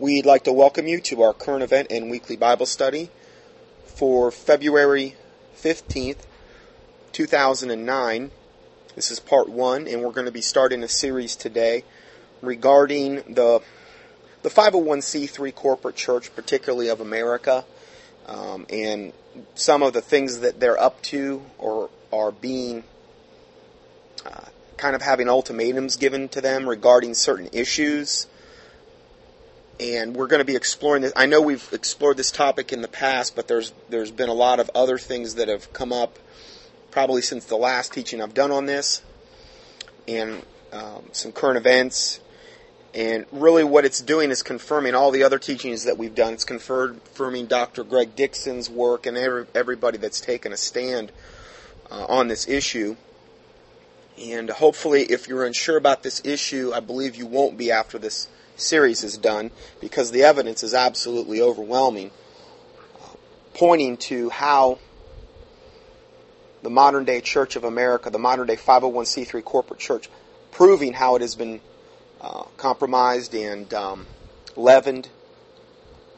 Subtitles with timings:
[0.00, 3.10] We'd like to welcome you to our current event and weekly Bible study
[3.84, 5.16] for February
[5.60, 6.18] 15th,
[7.10, 8.30] 2009.
[8.94, 11.82] This is part one, and we're going to be starting a series today
[12.42, 13.60] regarding the
[14.42, 17.64] the 501c3 corporate church, particularly of America,
[18.28, 19.12] um, and
[19.56, 22.84] some of the things that they're up to or are being
[24.24, 24.44] uh,
[24.76, 28.28] kind of having ultimatums given to them regarding certain issues
[29.80, 31.12] and we're going to be exploring this.
[31.14, 34.60] I know we've explored this topic in the past, but there's there's been a lot
[34.60, 36.18] of other things that have come up,
[36.90, 39.02] probably since the last teaching I've done on this,
[40.06, 40.42] and
[40.72, 42.20] um, some current events.
[42.94, 46.32] And really, what it's doing is confirming all the other teachings that we've done.
[46.32, 47.84] It's confirming Dr.
[47.84, 51.12] Greg Dixon's work and every, everybody that's taken a stand
[51.90, 52.96] uh, on this issue.
[54.20, 58.28] And hopefully, if you're unsure about this issue, I believe you won't be after this
[58.60, 62.10] series is done because the evidence is absolutely overwhelming,
[63.54, 64.78] pointing to how
[66.62, 70.08] the modern day Church of America, the modern day 501c3 corporate church,
[70.50, 71.60] proving how it has been
[72.20, 74.06] uh, compromised and um,
[74.56, 75.08] leavened,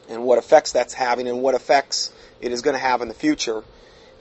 [0.09, 2.11] and what effects that's having, and what effects
[2.41, 3.63] it is going to have in the future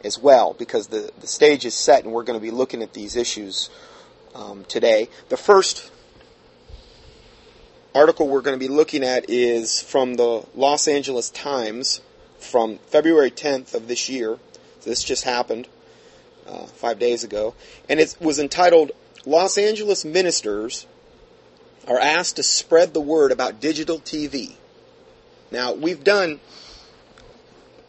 [0.04, 2.92] as well, because the, the stage is set, and we're going to be looking at
[2.92, 3.70] these issues
[4.34, 5.08] um, today.
[5.30, 5.90] The first
[7.94, 12.00] article we're going to be looking at is from the Los Angeles Times
[12.38, 14.38] from February 10th of this year.
[14.80, 15.68] So this just happened
[16.46, 17.54] uh, five days ago.
[17.88, 18.92] And it was entitled
[19.26, 20.86] Los Angeles Ministers
[21.88, 24.54] are asked to spread the word about digital TV.
[25.50, 26.38] Now, we've done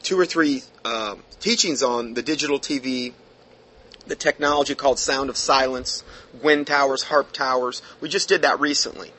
[0.02, 3.14] two or three uh, teachings on the digital TV,
[4.08, 6.04] the technology called Sound of Silence,
[6.42, 7.84] Wind Towers, HAARP Towers.
[8.02, 9.12] We just did that recently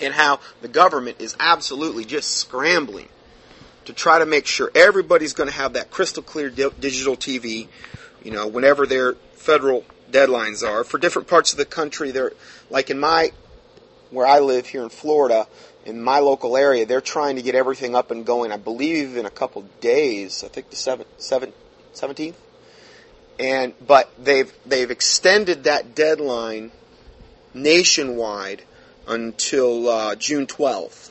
[0.00, 3.08] and how the government is absolutely just scrambling
[3.84, 7.68] to try to make sure everybody's going to have that crystal clear di- digital TV,
[8.22, 10.84] you know, whenever their federal deadlines are.
[10.84, 12.32] For different parts of the country, they're
[12.70, 13.32] like in my
[14.10, 15.46] where I live here in Florida,
[15.84, 18.52] in my local area, they're trying to get everything up and going.
[18.52, 20.44] I believe in a couple days.
[20.44, 21.54] I think the seventh,
[21.92, 22.38] seventeenth.
[23.38, 26.72] And but they've they've extended that deadline
[27.54, 28.64] nationwide
[29.08, 31.10] until uh, June 12th.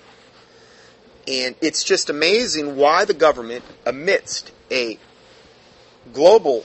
[1.27, 4.97] And it's just amazing why the government, amidst a
[6.13, 6.63] global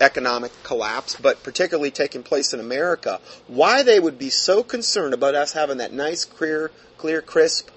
[0.00, 5.34] economic collapse, but particularly taking place in America, why they would be so concerned about
[5.34, 7.68] us having that nice, clear, clear, crisp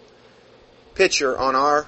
[0.95, 1.88] picture on our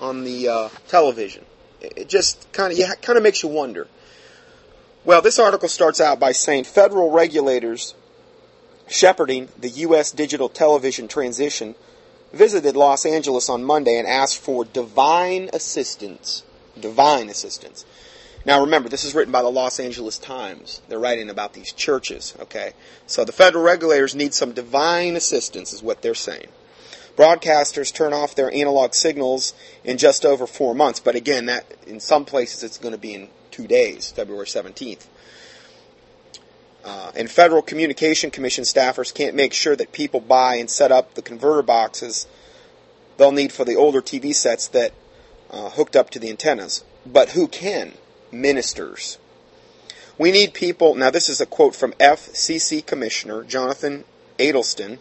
[0.00, 1.44] on the uh, television.
[1.80, 3.86] It just kind of yeah, kind of makes you wonder.
[5.04, 7.94] Well, this article starts out by saying federal regulators
[8.86, 10.12] shepherding the U.S.
[10.12, 11.74] digital television transition,
[12.32, 16.42] visited Los Angeles on Monday and asked for divine assistance.
[16.78, 17.84] Divine assistance.
[18.44, 20.80] Now remember, this is written by the Los Angeles Times.
[20.88, 22.74] They're writing about these churches, okay?
[23.06, 26.46] So the federal regulators need some divine assistance, is what they're saying.
[27.16, 31.98] Broadcasters turn off their analog signals in just over four months, but again, that in
[31.98, 35.06] some places it's going to be in two days, February 17th.
[36.86, 41.14] Uh, and Federal Communication Commission staffers can't make sure that people buy and set up
[41.14, 42.28] the converter boxes
[43.16, 44.92] they'll need for the older TV sets that
[45.50, 46.84] uh, hooked up to the antennas.
[47.04, 47.94] But who can?
[48.30, 49.18] Ministers.
[50.16, 50.94] We need people.
[50.94, 54.04] Now, this is a quote from FCC Commissioner Jonathan
[54.38, 54.98] Adelstein.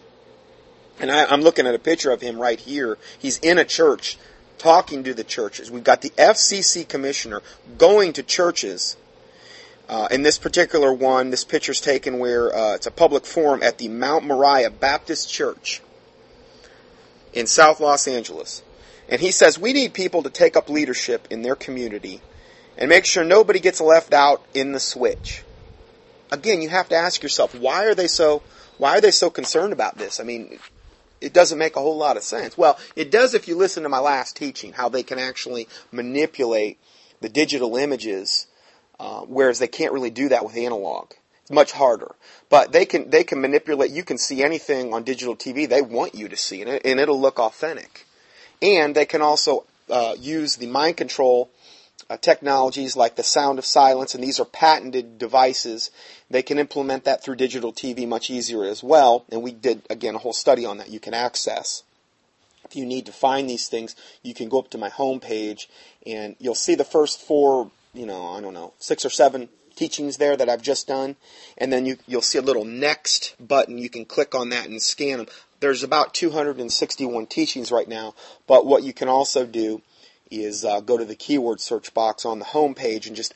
[1.00, 2.97] And I, I'm looking at a picture of him right here.
[3.18, 4.18] He's in a church
[4.57, 5.69] talking to the churches.
[5.69, 7.41] We've got the FCC Commissioner
[7.78, 8.97] going to churches
[9.88, 13.78] uh, in this particular one, this picture's taken where uh, it's a public forum at
[13.78, 15.81] the Mount Moriah Baptist Church
[17.34, 18.63] in South Los Angeles.
[19.07, 22.22] And he says, We need people to take up leadership in their community
[22.78, 25.44] and make sure nobody gets left out in the switch.
[26.31, 28.41] Again, you have to ask yourself, why are they so
[28.78, 30.19] why are they so concerned about this?
[30.19, 30.59] I mean,
[31.22, 32.57] it doesn't make a whole lot of sense.
[32.57, 36.77] Well, it does if you listen to my last teaching, how they can actually manipulate
[37.21, 38.48] the digital images
[39.00, 41.12] uh, whereas they can't really do that with analog.
[41.42, 42.15] It's much harder.
[42.50, 43.92] But they can they can manipulate.
[43.92, 47.00] You can see anything on digital TV they want you to see, and, it, and
[47.00, 48.06] it'll look authentic.
[48.62, 51.50] And they can also uh, use the mind control
[52.09, 55.92] uh, technologies like the sound of silence, and these are patented devices.
[56.30, 59.25] They can implement that through digital TV much easier as well.
[59.31, 60.89] And we did again a whole study on that.
[60.89, 61.83] You can access.
[62.63, 65.68] If you need to find these things, you can go up to my homepage
[66.06, 70.18] and you'll see the first four you know, I don't know, six or seven teachings
[70.18, 71.15] there that I've just done,
[71.57, 73.77] and then you, you'll see a little next button.
[73.77, 75.27] You can click on that and scan them.
[75.59, 78.13] there's about 261 teachings right now,
[78.47, 79.81] but what you can also do
[80.31, 83.33] is uh, go to the keyword search box on the home page and just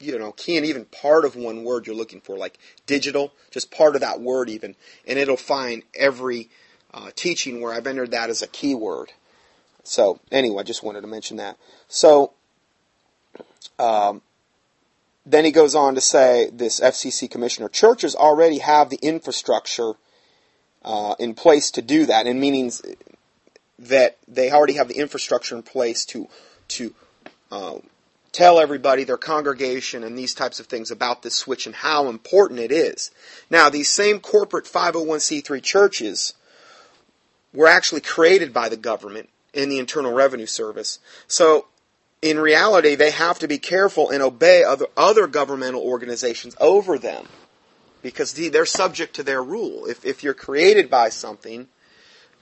[0.00, 3.70] you know key in even part of one word you're looking for, like digital, just
[3.70, 4.74] part of that word even,
[5.06, 6.48] and it'll find every
[6.94, 9.12] uh, teaching where I've entered that as a keyword.
[9.84, 11.56] So anyway, I just wanted to mention that.
[11.88, 12.34] So
[13.78, 14.22] um,
[15.26, 19.92] then he goes on to say this FCC commissioner churches already have the infrastructure
[20.84, 22.72] uh, in place to do that, and meaning
[23.78, 26.28] that they already have the infrastructure in place to
[26.68, 26.94] to
[27.50, 27.78] uh,
[28.32, 32.60] tell everybody, their congregation, and these types of things about this switch and how important
[32.60, 33.10] it is.
[33.50, 36.34] Now, these same corporate 501c3 churches
[37.52, 40.98] were actually created by the government in the Internal Revenue Service.
[41.26, 41.66] So,
[42.20, 47.26] in reality, they have to be careful and obey other, other governmental organizations over them
[48.02, 49.86] because they're subject to their rule.
[49.86, 51.68] If, if you're created by something,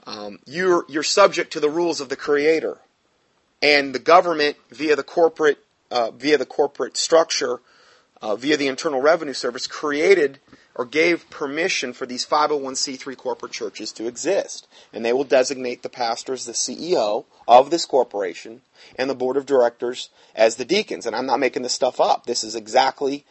[0.05, 2.77] um, you're, you're subject to the rules of the creator.
[3.61, 5.57] And the government, via the corporate,
[5.89, 7.59] uh, via the corporate structure,
[8.21, 10.39] uh, via the Internal Revenue Service, created
[10.77, 14.67] or gave permission for these 501c3 corporate churches to exist.
[14.93, 18.61] And they will designate the pastor as the CEO of this corporation
[18.97, 21.05] and the board of directors as the deacons.
[21.05, 22.25] And I'm not making this stuff up.
[22.25, 23.25] This is exactly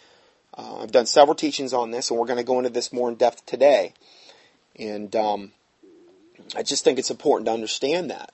[0.56, 3.08] uh, I've done several teachings on this, and we're going to go into this more
[3.08, 3.92] in depth today.
[4.78, 5.52] And um,
[6.56, 8.32] I just think it's important to understand that.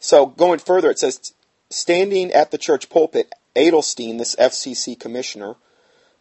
[0.00, 1.32] So going further, it says,
[1.68, 5.54] standing at the church pulpit, Adelstein, this FCC commissioner,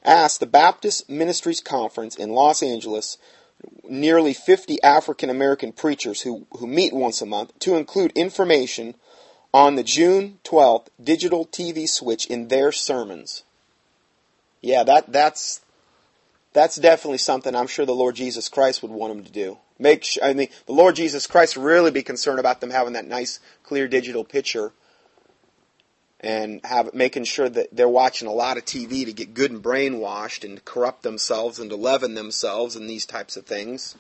[0.10, 3.18] asked the Baptist Ministries Conference in Los Angeles,
[3.88, 8.96] nearly 50 African American preachers who, who meet once a month, to include information
[9.54, 13.44] on the June 12th digital TV switch in their sermons.
[14.62, 15.62] Yeah, that that's
[16.52, 19.58] that's definitely something I'm sure the Lord Jesus Christ would want them to do.
[19.78, 23.08] Make sure, I mean, the Lord Jesus Christ really be concerned about them having that
[23.08, 24.74] nice, clear digital picture
[26.22, 29.64] and have making sure that they're watching a lot of TV to get good and
[29.64, 33.96] brainwashed and corrupt themselves and to leaven themselves and these types of things.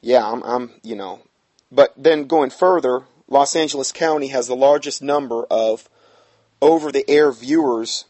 [0.00, 1.20] Yeah, I'm, I'm, you know,
[1.70, 5.88] but then going further, Los Angeles County has the largest number of
[6.62, 8.06] over-the-air viewers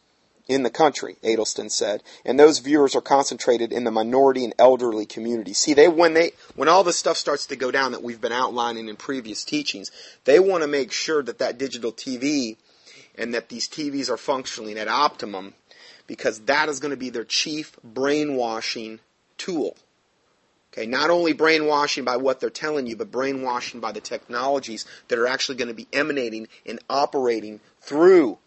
[0.51, 5.07] in the country, Adelstein said, and those viewers are concentrated in the minority and elderly
[5.07, 5.53] community.
[5.53, 8.33] See, they when they when all this stuff starts to go down that we've been
[8.33, 9.93] outlining in previous teachings,
[10.25, 12.57] they want to make sure that that digital TV
[13.17, 15.55] and that these TVs are functioning at optimum
[16.09, 18.99] because that is going to be their chief brainwashing
[19.39, 19.77] tool.
[20.73, 25.19] Okay, not only brainwashing by what they're telling you, but brainwashing by the technologies that
[25.19, 28.39] are actually going to be emanating and operating through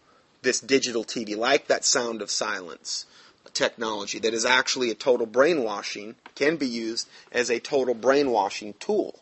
[0.44, 3.06] this digital TV, like that sound of silence
[3.54, 9.20] technology that is actually a total brainwashing, can be used as a total brainwashing tool.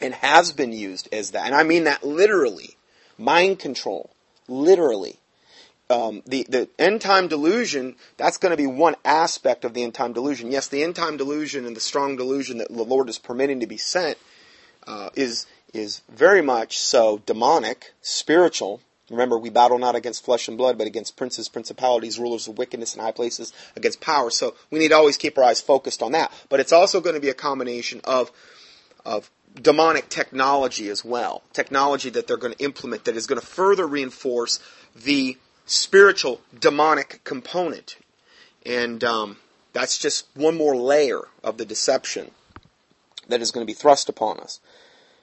[0.00, 1.46] And has been used as that.
[1.46, 2.76] And I mean that literally.
[3.16, 4.10] Mind control.
[4.48, 5.18] Literally.
[5.88, 9.94] Um, the, the end time delusion, that's going to be one aspect of the end
[9.94, 10.50] time delusion.
[10.50, 13.66] Yes, the end time delusion and the strong delusion that the Lord is permitting to
[13.66, 14.18] be sent
[14.86, 18.80] uh, is, is very much so demonic, spiritual,
[19.10, 22.94] Remember, we battle not against flesh and blood, but against princes, principalities, rulers of wickedness
[22.96, 24.30] in high places, against power.
[24.30, 26.32] So we need to always keep our eyes focused on that.
[26.48, 28.32] But it's also going to be a combination of,
[29.04, 31.42] of demonic technology as well.
[31.52, 34.58] Technology that they're going to implement that is going to further reinforce
[34.96, 37.98] the spiritual demonic component.
[38.64, 39.36] And um,
[39.72, 42.32] that's just one more layer of the deception
[43.28, 44.60] that is going to be thrust upon us.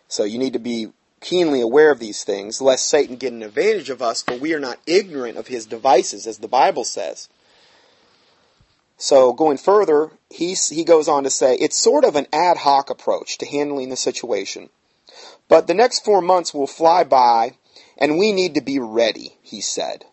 [0.07, 0.89] So you need to be
[1.23, 4.59] keenly aware of these things, lest Satan get an advantage of us, for we are
[4.59, 7.29] not ignorant of his devices, as the Bible says.
[8.97, 12.89] So, going further, he, he goes on to say it's sort of an ad hoc
[12.89, 14.69] approach to handling the situation.
[15.47, 17.57] But the next four months will fly by,
[17.97, 20.05] and we need to be ready, he said.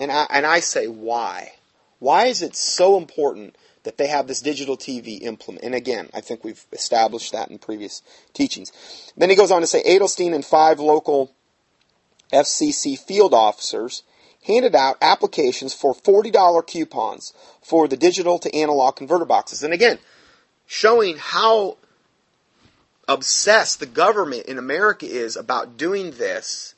[0.00, 1.52] And I, and I say, why?
[1.98, 5.64] Why is it so important that they have this digital TV implement.
[5.64, 8.72] And again, I think we've established that in previous teachings.
[9.16, 11.32] Then he goes on to say Adelstein and five local
[12.32, 14.02] FCC field officers
[14.46, 19.62] handed out applications for $40 coupons for the digital to analog converter boxes.
[19.62, 19.98] And again,
[20.66, 21.76] showing how
[23.08, 26.74] obsessed the government in America is about doing this.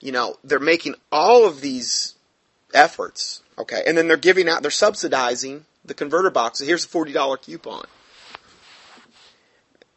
[0.00, 2.14] You know, they're making all of these
[2.72, 6.60] efforts, okay, and then they're giving out, they're subsidizing the converter box.
[6.60, 7.84] Here's a $40 coupon.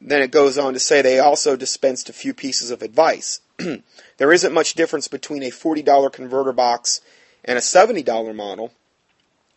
[0.01, 3.39] Then it goes on to say they also dispensed a few pieces of advice.
[4.17, 6.99] there isn't much difference between a $40 converter box
[7.45, 8.73] and a $70 model.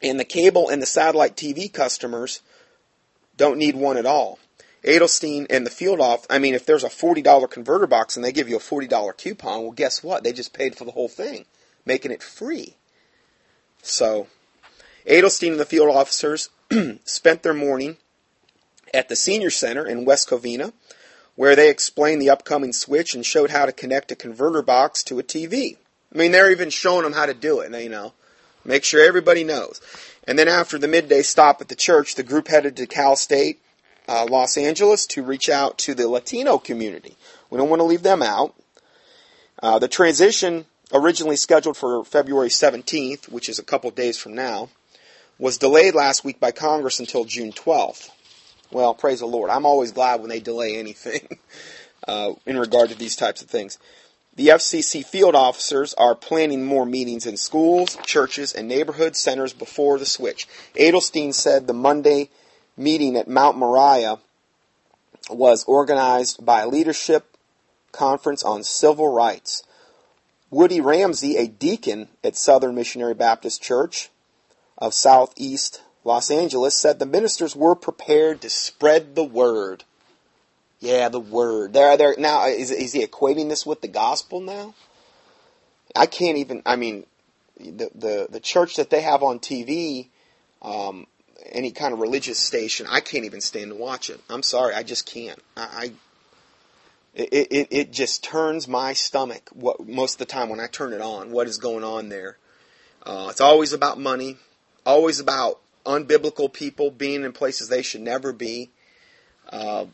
[0.03, 2.43] And the cable and the satellite TV customers
[3.37, 4.39] don't need one at all.
[4.85, 8.31] Adelstein and the field off, I mean, if there's a $40 converter box and they
[8.31, 10.23] give you a $40 coupon, well, guess what?
[10.23, 11.45] They just paid for the whole thing,
[11.85, 12.77] making it free.
[13.83, 14.29] So,
[15.07, 16.51] Adelstein and the field officers
[17.05, 17.97] spent their morning
[18.93, 20.73] at the Senior Center in West Covina,
[21.35, 25.19] where they explained the upcoming switch and showed how to connect a converter box to
[25.19, 25.77] a TV.
[26.15, 28.15] I mean, they're even showing them how to do it, you know.
[28.65, 29.81] Make sure everybody knows.
[30.27, 33.61] And then after the midday stop at the church, the group headed to Cal State
[34.09, 37.17] uh, Los Angeles to reach out to the Latino community.
[37.51, 38.55] We don't want to leave them out.
[39.63, 44.69] Uh, the transition, originally scheduled for February 17th, which is a couple days from now,
[45.39, 48.11] was delayed last week by Congress until June 12th.
[48.71, 49.51] Well, praise the Lord.
[49.51, 51.39] I'm always glad when they delay anything
[52.09, 53.79] uh, in regard to these types of things.
[54.35, 59.99] The FCC field officers are planning more meetings in schools, churches, and neighborhood centers before
[59.99, 60.47] the switch.
[60.75, 62.29] Adelstein said the Monday
[62.77, 64.19] meeting at Mount Moriah
[65.31, 67.37] was organized by a leadership
[67.93, 69.63] conference on civil rights.
[70.51, 74.11] Woody Ramsey, a deacon at Southern Missionary Baptist Church
[74.79, 79.85] of Southeast Los Angeles, said the ministers were prepared to spread the word.
[80.79, 81.73] Yeah, the word.
[81.73, 82.15] There, there.
[82.19, 84.75] Now, is, is he equating this with the gospel now?
[85.95, 86.63] I can't even.
[86.67, 87.07] I mean,
[87.59, 90.09] the the the church that they have on TV,
[90.63, 91.07] um,
[91.47, 94.21] any kind of religious station, I can't even stand to watch it.
[94.29, 95.43] I'm sorry, I just can't.
[95.57, 95.93] I, I
[97.15, 99.49] it, it it just turns my stomach.
[99.53, 102.37] What most of the time when I turn it on, what is going on there?
[103.03, 104.37] Uh, it's always about money,
[104.87, 108.71] always about unbiblical people being in places they should never be.
[109.51, 109.87] Uh,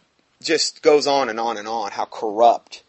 [0.43, 2.83] just goes on and on and on how corrupt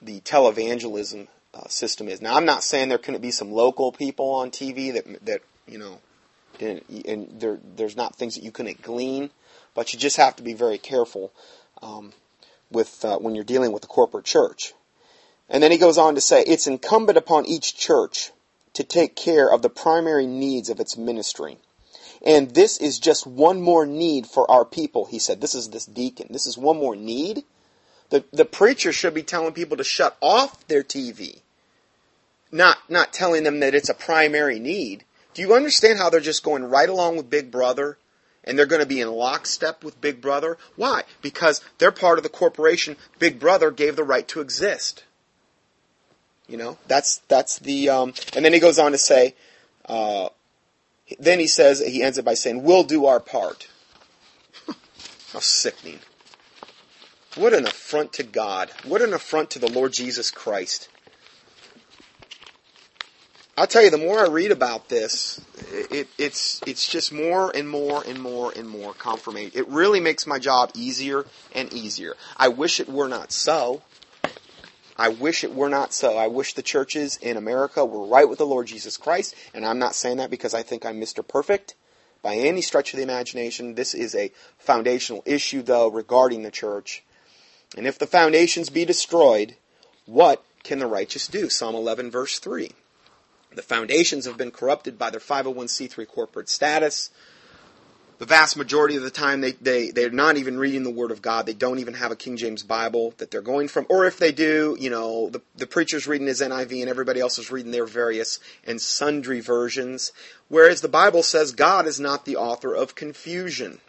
[0.00, 2.20] the televangelism uh, system is.
[2.20, 5.78] Now, I'm not saying there couldn't be some local people on TV that that you
[5.78, 6.00] know
[6.60, 9.30] and, there, there's not things that you couldn't glean,
[9.74, 11.32] but you just have to be very careful
[11.82, 12.12] um,
[12.70, 14.72] with uh, when you're dealing with the corporate church.
[15.48, 18.30] And then he goes on to say, it's incumbent upon each church
[18.74, 21.58] to take care of the primary needs of its ministry.
[22.24, 25.40] And this is just one more need for our people, he said.
[25.40, 26.28] This is this deacon.
[26.30, 27.44] This is one more need.
[28.10, 31.40] The, the preacher should be telling people to shut off their TV,
[32.52, 35.04] not, not telling them that it's a primary need.
[35.32, 37.98] Do you understand how they're just going right along with Big Brother?
[38.44, 40.58] And they're going to be in lockstep with Big Brother?
[40.76, 41.04] Why?
[41.22, 45.02] Because they're part of the corporation Big Brother gave the right to exist.
[46.48, 49.34] You know, that's, that's the, um, and then he goes on to say,
[49.86, 50.28] uh,
[51.18, 53.68] then he says, he ends it by saying, we'll do our part.
[55.32, 56.00] How sickening.
[57.36, 58.70] What an affront to God.
[58.84, 60.88] What an affront to the Lord Jesus Christ.
[63.56, 65.40] I'll tell you, the more I read about this,
[65.90, 69.52] it, it's it's just more and more and more and more confirmation.
[69.54, 71.24] It really makes my job easier
[71.54, 72.14] and easier.
[72.36, 73.82] I wish it were not so.
[74.96, 76.16] I wish it were not so.
[76.16, 79.78] I wish the churches in America were right with the Lord Jesus Christ, and I'm
[79.78, 81.26] not saying that because I think I'm Mr.
[81.26, 81.74] Perfect
[82.22, 83.74] by any stretch of the imagination.
[83.74, 87.02] This is a foundational issue, though, regarding the church.
[87.76, 89.56] And if the foundations be destroyed,
[90.06, 91.48] what can the righteous do?
[91.48, 92.70] Psalm 11, verse 3.
[93.54, 97.10] The foundations have been corrupted by their 501c3 corporate status.
[98.18, 101.20] The vast majority of the time, they, they, they're not even reading the Word of
[101.20, 101.46] God.
[101.46, 103.86] They don't even have a King James Bible that they're going from.
[103.88, 107.38] Or if they do, you know, the, the preacher's reading his NIV and everybody else
[107.38, 110.12] is reading their various and sundry versions.
[110.48, 113.80] Whereas the Bible says God is not the author of confusion.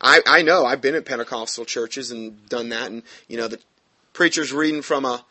[0.00, 3.60] I, I know, I've been at Pentecostal churches and done that, and, you know, the
[4.12, 5.24] preacher's reading from a,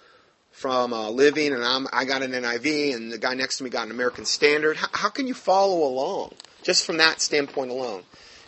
[0.52, 3.70] from uh, Living, and I'm, I got an NIV, and the guy next to me
[3.70, 4.78] got an American Standard.
[4.78, 8.04] How, how can you follow along just from that standpoint alone?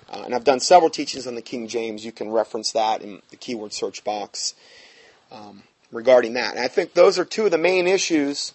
[0.09, 2.05] Uh, and I've done several teachings on the King James.
[2.05, 4.53] You can reference that in the keyword search box
[5.31, 6.51] um, regarding that.
[6.55, 8.53] And I think those are two of the main issues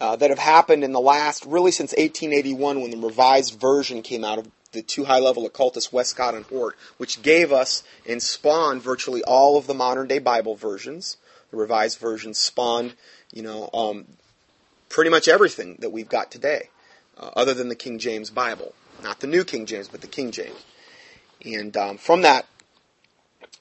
[0.00, 4.24] uh, that have happened in the last, really since 1881 when the revised version came
[4.24, 8.82] out of the two high level occultists, Westcott and Hort, which gave us and spawned
[8.82, 11.16] virtually all of the modern day Bible versions.
[11.50, 12.94] The Revised Version spawned,
[13.32, 14.06] you know, um,
[14.88, 16.68] pretty much everything that we've got today,
[17.18, 18.74] uh, other than the King James Bible.
[19.02, 20.64] Not the New King James, but the King James.
[21.44, 22.46] And um, from that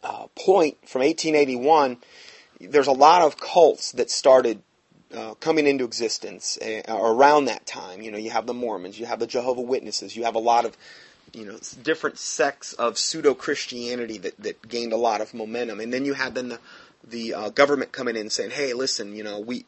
[0.04, 1.98] uh, point, from 1881,
[2.62, 4.62] there's a lot of cults that started
[5.14, 8.02] uh, coming into existence uh, around that time.
[8.02, 10.66] You know, you have the Mormons, you have the Jehovah Witnesses, you have a lot
[10.66, 10.78] of
[11.34, 15.92] you know different sects of pseudo Christianity that, that gained a lot of momentum, and
[15.92, 16.60] then you had then the
[17.06, 19.66] the uh, government coming in saying, "Hey, listen, you know, we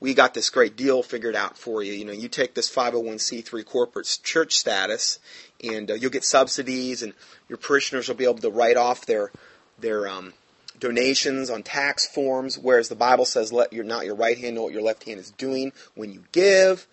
[0.00, 1.92] we got this great deal figured out for you.
[1.92, 5.18] You know, you take this 501c3 corporate church status,
[5.62, 7.12] and uh, you'll get subsidies, and
[7.48, 9.30] your parishioners will be able to write off their
[9.78, 10.32] their um,
[10.78, 12.58] donations on tax forms.
[12.58, 15.20] Whereas the Bible says, "Let your not your right hand know what your left hand
[15.20, 16.86] is doing when you give."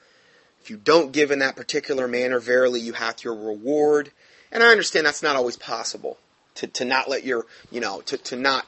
[0.62, 4.12] If you don't give in that particular manner, verily you hath your reward.
[4.52, 6.18] And I understand that's not always possible
[6.56, 8.66] to, to not let your, you know, to, to not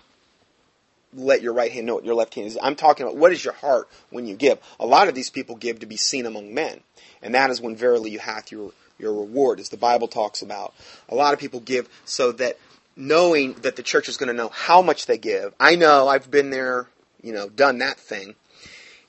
[1.14, 2.58] let your right hand know what your left hand is.
[2.62, 4.60] I'm talking about what is your heart when you give.
[4.80, 6.82] A lot of these people give to be seen among men.
[7.22, 10.74] And that is when verily you hath your, your reward, as the Bible talks about.
[11.10, 12.58] A lot of people give so that
[12.96, 15.54] knowing that the church is going to know how much they give.
[15.60, 16.88] I know I've been there,
[17.22, 18.36] you know, done that thing.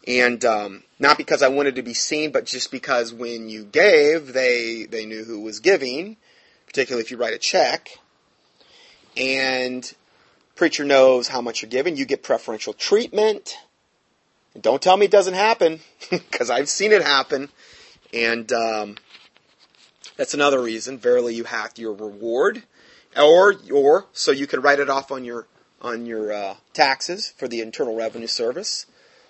[0.07, 4.33] And um, not because I wanted to be seen, but just because when you gave,
[4.33, 6.17] they they knew who was giving,
[6.67, 7.99] particularly if you write a check.
[9.17, 9.93] And
[10.61, 11.97] preacher knows how much you're giving.
[11.97, 13.57] You get preferential treatment.
[14.53, 17.49] And don't tell me it doesn't happen, because I've seen it happen.
[18.13, 18.99] And um,
[20.19, 20.99] that's another reason.
[20.99, 22.63] Verily, you have your reward,
[23.17, 25.47] or or so you can write it off on your
[25.81, 28.85] on your uh, taxes for the Internal Revenue Service,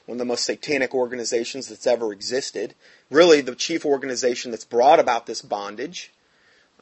[0.06, 2.74] one of the most satanic organizations that's ever existed.
[3.08, 6.12] Really, the chief organization that's brought about this bondage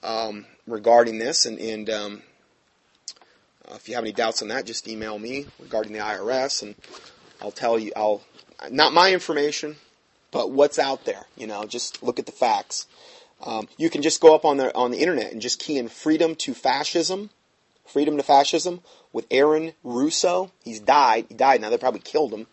[0.02, 2.22] um, regarding this, and, and um,
[3.70, 6.74] uh, if you have any doubts on that, just email me regarding the IRS, and
[7.40, 7.92] I'll tell you.
[7.96, 8.22] I'll
[8.70, 9.76] not my information,
[10.30, 11.26] but what's out there.
[11.36, 12.86] You know, just look at the facts.
[13.44, 15.88] Um, you can just go up on the on the internet and just key in
[15.88, 17.30] "freedom to fascism,"
[17.86, 18.80] "freedom to fascism"
[19.12, 20.50] with Aaron Russo.
[20.64, 21.26] He's died.
[21.28, 21.70] He died now.
[21.70, 22.46] They probably killed him,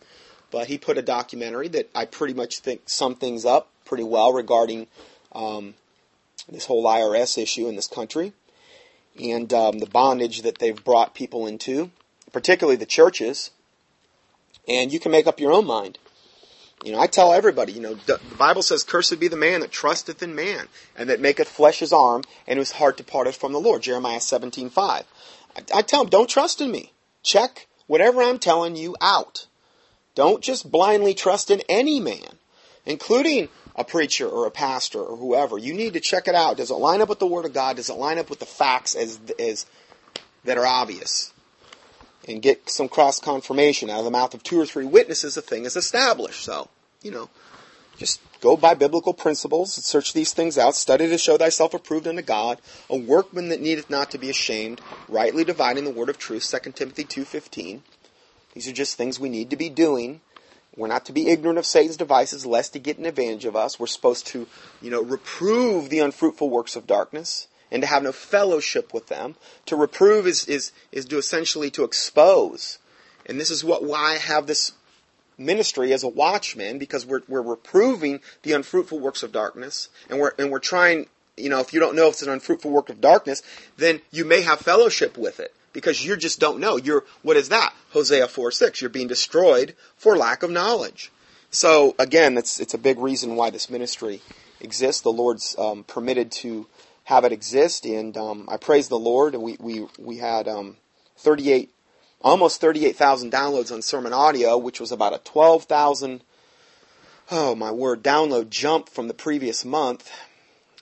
[0.52, 4.34] but he put a documentary that I pretty much think sum things up pretty well
[4.34, 4.88] regarding
[5.32, 5.76] um,
[6.50, 8.34] this whole IRS issue in this country
[9.22, 11.92] and um, the bondage that they've brought people into,
[12.32, 13.52] particularly the churches.
[14.68, 16.00] And you can make up your own mind.
[16.84, 19.72] You know, I tell everybody, you know, the Bible says, Cursed be the man that
[19.72, 20.68] trusteth in man,
[20.98, 23.82] and that maketh flesh his arm, and whose heart departeth from the Lord.
[23.82, 25.04] Jeremiah 17, 5.
[25.56, 26.92] I, I tell them, don't trust in me.
[27.24, 29.48] Check whatever I'm telling you out.
[30.14, 32.38] Don't just blindly trust in any man,
[32.86, 35.58] including a preacher or a pastor or whoever.
[35.58, 36.58] You need to check it out.
[36.58, 37.76] Does it line up with the Word of God?
[37.76, 39.66] Does it line up with the facts as, as
[40.46, 41.34] that are obvious?
[42.28, 45.38] And get some cross confirmation out of the mouth of two or three witnesses.
[45.38, 46.44] A thing is established.
[46.44, 46.70] So
[47.06, 47.30] you know,
[47.98, 52.24] just go by biblical principles, search these things out, study to show thyself approved unto
[52.24, 52.60] God,
[52.90, 56.50] a workman that needeth not to be ashamed, rightly dividing the word of truth.
[56.50, 57.84] 2 Timothy two fifteen.
[58.54, 60.22] These are just things we need to be doing
[60.78, 63.80] we're not to be ignorant of Satan's devices, lest he get an advantage of us.
[63.80, 64.48] We're supposed to,
[64.82, 69.36] you know, reprove the unfruitful works of darkness and to have no fellowship with them.
[69.68, 72.80] To reprove is, is, is to essentially to expose.
[73.26, 74.74] And this is what why I have this
[75.38, 80.34] ministry as a watchman, because we're, we're reproving the unfruitful works of darkness, and we're,
[80.38, 83.02] and we're trying, you know, if you don't know if it's an unfruitful work of
[83.02, 83.44] darkness,
[83.78, 86.78] then you may have fellowship with it because you just don't know.
[86.78, 87.74] You're, what is that?
[87.92, 88.80] Hosea 4 6.
[88.80, 91.12] You're being destroyed for lack of knowledge.
[91.52, 94.22] So again, it's, it's a big reason why this ministry
[94.62, 95.02] exists.
[95.02, 96.66] The Lord's um, permitted to
[97.04, 99.36] have it exist, and um, I praise the Lord.
[99.36, 100.78] We we we had um,
[101.18, 101.72] 38,
[102.22, 106.24] almost 38,000 downloads on sermon audio, which was about a 12,000.
[107.30, 108.02] Oh my word!
[108.02, 110.10] Download jump from the previous month,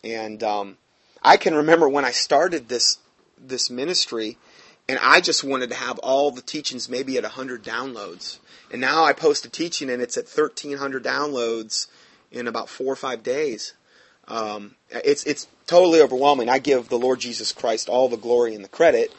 [0.03, 0.77] and um,
[1.21, 2.99] I can remember when I started this
[3.37, 4.37] this ministry
[4.87, 8.39] and I just wanted to have all the teachings maybe at 100 downloads.
[8.71, 11.87] And now I post a teaching and it's at 1,300 downloads
[12.31, 13.73] in about four or five days.
[14.27, 16.49] Um, it's it's totally overwhelming.
[16.49, 19.13] I give the Lord Jesus Christ all the glory and the credit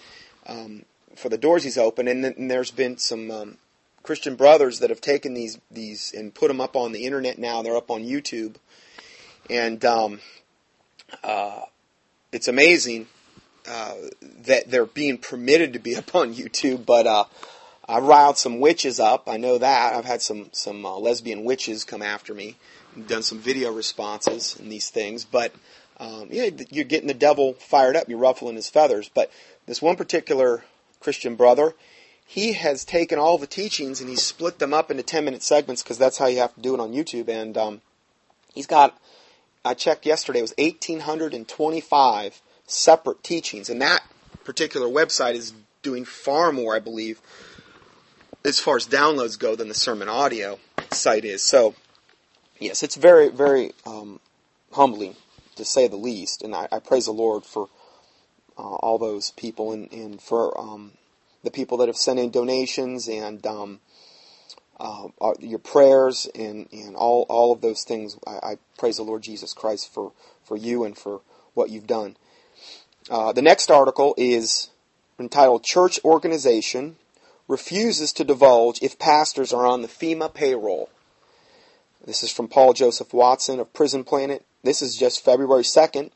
[0.47, 2.09] um, for the doors He's opened.
[2.09, 3.57] And then and there's been some um,
[4.03, 7.39] Christian brothers that have taken these these and put them up on the internet.
[7.39, 8.57] Now they're up on YouTube,
[9.51, 10.21] and um,
[11.23, 11.61] uh,
[12.33, 13.07] it's amazing
[13.69, 13.95] uh,
[14.43, 17.25] that they're being permitted to be up on YouTube, but uh,
[17.89, 19.29] I riled some witches up.
[19.29, 19.95] I know that.
[19.95, 22.57] I've had some some uh, lesbian witches come after me,
[22.95, 25.25] and done some video responses and these things.
[25.25, 25.53] But
[25.99, 28.09] um, yeah, you're getting the devil fired up.
[28.09, 29.11] You're ruffling his feathers.
[29.13, 29.31] But
[29.67, 30.65] this one particular
[31.01, 31.75] Christian brother,
[32.25, 35.83] he has taken all the teachings and he's split them up into 10 minute segments
[35.83, 37.29] because that's how you have to do it on YouTube.
[37.29, 37.81] And um,
[38.55, 38.99] he's got,
[39.65, 43.69] I checked yesterday, it was 1,825 separate teachings.
[43.69, 44.03] And that
[44.45, 47.21] particular website is doing far more, I believe,
[48.45, 50.59] as far as downloads go than the sermon audio
[50.91, 51.43] site is.
[51.43, 51.75] So,
[52.59, 54.21] yes, it's very, very um,
[54.73, 55.17] humbling
[55.57, 56.43] to say the least.
[56.43, 57.69] And I, I praise the Lord for
[58.59, 60.93] uh, all those people and, and for um,
[61.43, 63.81] the people that have sent in donations and um,
[64.81, 65.09] uh,
[65.41, 68.19] your prayers and, and all, all of those things.
[68.27, 71.21] I, I, praise the Lord Jesus Christ for, for you and for
[71.55, 72.17] what you've done.
[73.11, 74.71] Uh, the next article is
[75.19, 76.97] entitled Church Organization
[77.47, 80.89] Refuses to Divulge if Pastors Are on the FEMA Payroll.
[82.07, 84.45] This is from Paul Joseph Watson of Prison Planet.
[84.63, 86.11] This is just February 2nd.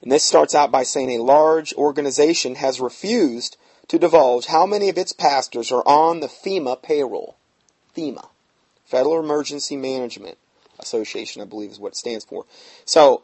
[0.00, 4.88] And this starts out by saying a large organization has refused to divulge how many
[4.88, 7.36] of its pastors are on the FEMA payroll.
[7.94, 8.28] FEMA.
[8.86, 10.38] Federal Emergency Management
[10.78, 12.46] Association, I believe is what it stands for.
[12.86, 13.22] So,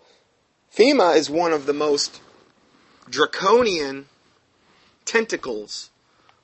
[0.74, 2.20] FEMA is one of the most
[3.08, 4.06] draconian
[5.04, 5.90] tentacles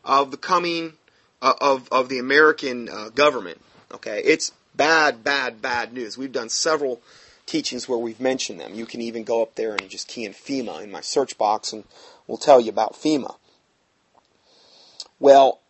[0.05, 0.95] of the coming
[1.43, 3.61] uh, of, of the American uh, government.
[3.93, 6.17] Okay, it's bad, bad, bad news.
[6.17, 7.01] We've done several
[7.47, 8.75] teachings where we've mentioned them.
[8.75, 11.73] You can even go up there and just key in FEMA in my search box
[11.73, 11.85] and
[12.27, 13.35] we'll tell you about FEMA.
[15.19, 15.61] Well,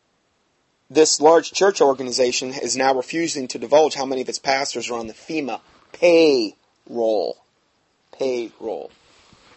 [0.90, 4.98] this large church organization is now refusing to divulge how many of its pastors are
[4.98, 5.60] on the FEMA
[5.92, 7.38] payroll.
[8.12, 8.90] Payroll.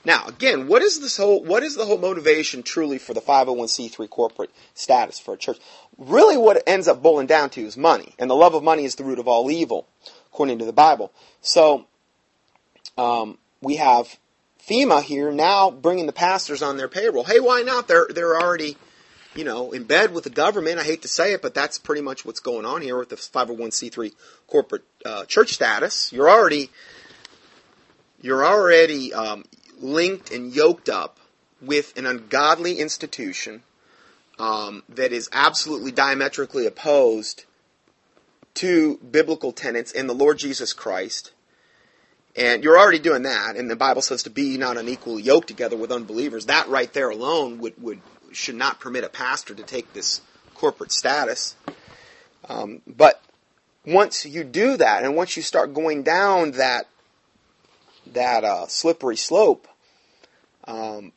[0.05, 4.09] Now, again, what is this whole what is the whole motivation truly for the 501c3
[4.09, 5.57] corporate status for a church?
[5.97, 8.13] Really what it ends up boiling down to is money.
[8.19, 9.87] And the love of money is the root of all evil,
[10.31, 11.13] according to the Bible.
[11.41, 11.85] So
[12.97, 14.17] um, we have
[14.67, 17.23] FEMA here now bringing the pastors on their payroll.
[17.23, 17.87] Hey, why not?
[17.87, 18.75] They're they're already,
[19.35, 20.79] you know, in bed with the government.
[20.79, 23.15] I hate to say it, but that's pretty much what's going on here with the
[23.15, 24.11] 501c3
[24.47, 26.11] corporate uh, church status.
[26.11, 26.71] You're already
[28.21, 29.43] you're already um,
[29.79, 31.19] linked and yoked up
[31.61, 33.63] with an ungodly institution
[34.39, 37.45] um, that is absolutely diametrically opposed
[38.55, 41.31] to biblical tenets in the Lord Jesus Christ
[42.35, 45.77] and you're already doing that, and the Bible says to be not unequally yoked together
[45.77, 46.47] with unbelievers.
[46.47, 50.21] That right there alone would, would should not permit a pastor to take this
[50.55, 51.55] corporate status.
[52.49, 53.21] Um, but
[53.85, 56.87] once you do that, and once you start going down that
[58.07, 59.67] that uh, slippery slope,
[60.65, 61.11] um,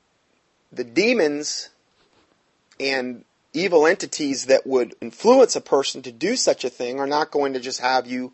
[0.72, 1.70] the demons
[2.78, 7.30] and evil entities that would influence a person to do such a thing are not
[7.30, 8.32] going to just have you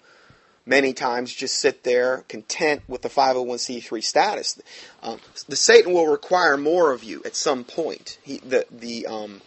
[0.67, 4.61] many times just sit there content with the 501c3 status.
[5.03, 8.19] Um, the Satan will require more of you at some point.
[8.23, 9.41] He, the the um,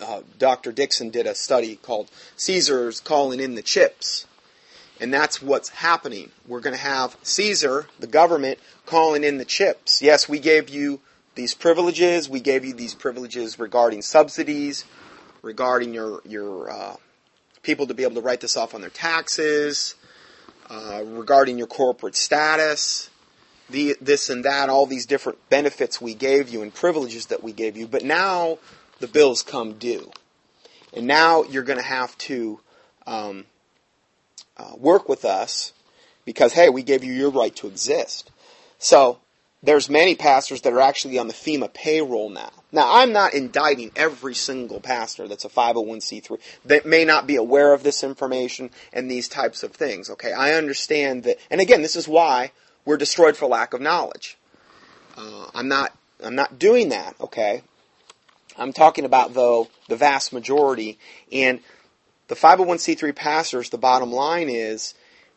[0.00, 0.72] uh, Dr.
[0.72, 4.26] Dixon did a study called Caesar's calling in the chips.
[5.00, 6.30] And that's what's happening.
[6.46, 10.02] We're going to have Caesar, the government, calling in the chips.
[10.02, 11.00] Yes, we gave you
[11.34, 12.28] these privileges.
[12.28, 14.84] We gave you these privileges regarding subsidies,
[15.42, 16.96] regarding your your uh,
[17.62, 19.94] people to be able to write this off on their taxes,
[20.68, 23.10] uh, regarding your corporate status,
[23.70, 27.52] the, this and that, all these different benefits we gave you and privileges that we
[27.52, 27.86] gave you.
[27.86, 28.58] But now
[28.98, 30.10] the bills come due.
[30.92, 32.60] And now you're going to have to
[33.06, 33.46] um,
[34.60, 35.72] uh, work with us
[36.24, 38.30] because, hey, we gave you your right to exist.
[38.78, 39.18] So
[39.62, 42.50] there's many pastors that are actually on the FEMA payroll now.
[42.72, 47.72] Now, I'm not indicting every single pastor that's a 501c3 that may not be aware
[47.72, 50.10] of this information and these types of things.
[50.10, 52.52] Okay, I understand that, and again, this is why
[52.84, 54.38] we're destroyed for lack of knowledge.
[55.16, 55.92] Uh, I'm not,
[56.22, 57.16] I'm not doing that.
[57.20, 57.62] Okay,
[58.56, 60.98] I'm talking about though the vast majority
[61.32, 61.60] and
[62.30, 63.70] the 501c3 pastors.
[63.70, 64.94] The bottom line is,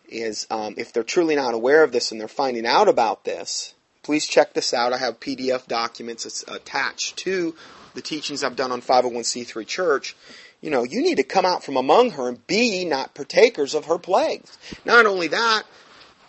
[0.08, 3.74] is um, if they're truly not aware of this and they're finding out about this,
[4.04, 4.94] please check this out.
[4.94, 7.56] I have PDF documents attached to
[7.96, 10.16] the teachings I've done on 501c3 church.
[10.62, 13.86] You know, you need to come out from among her and be not partakers of
[13.86, 14.56] her plagues.
[14.86, 15.64] Not only that,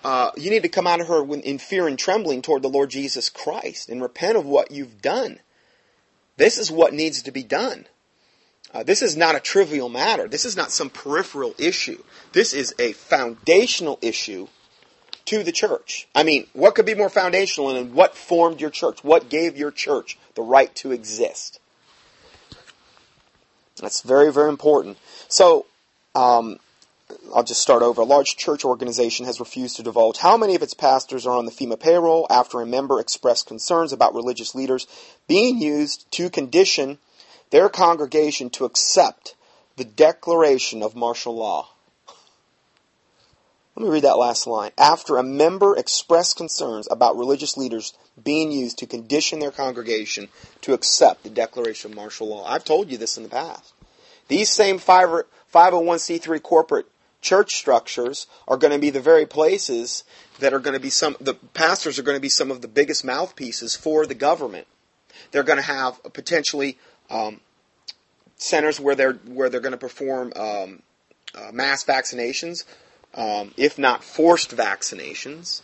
[0.03, 2.89] uh, you need to come out of her in fear and trembling toward the Lord
[2.89, 5.41] Jesus Christ and repent of what you've done.
[6.39, 7.87] This is what needs to be done.
[8.75, 10.27] Uh, this is not a trivial matter.
[10.27, 12.03] This is not some peripheral issue.
[12.33, 14.49] This is a foundational issue
[15.27, 16.09] to the church.
[16.15, 19.05] I mean, what could be more foundational than what formed your church?
[19.05, 21.61] What gave your church the right to exist?
[23.81, 24.99] That's very, very important.
[25.29, 25.67] So,
[26.17, 26.59] um,
[27.35, 28.03] I'll just start over.
[28.03, 31.45] A large church organization has refused to divulge how many of its pastors are on
[31.45, 34.87] the FEMA payroll after a member expressed concerns about religious leaders
[35.29, 36.99] being used to condition
[37.55, 39.37] their congregation to accept
[39.77, 41.69] the declaration of martial law.
[43.77, 44.73] Let me read that last line.
[44.77, 50.31] After a member expressed concerns about religious leaders being used to condition their congregation
[50.63, 52.45] to accept the declaration of martial law.
[52.45, 53.73] I've told you this in the past.
[54.27, 56.87] These same 501c3 corporate
[57.21, 60.03] church structures are going to be the very places
[60.41, 62.69] that are going to be some, the pastors are going to be some of the
[62.69, 64.67] biggest mouthpieces for the government.
[65.31, 66.79] They're going to have potentially
[67.11, 67.41] um,
[68.37, 70.83] centers where they're where they're going to perform um,
[71.35, 72.65] uh, mass vaccinations,
[73.15, 75.63] um, if not forced vaccinations.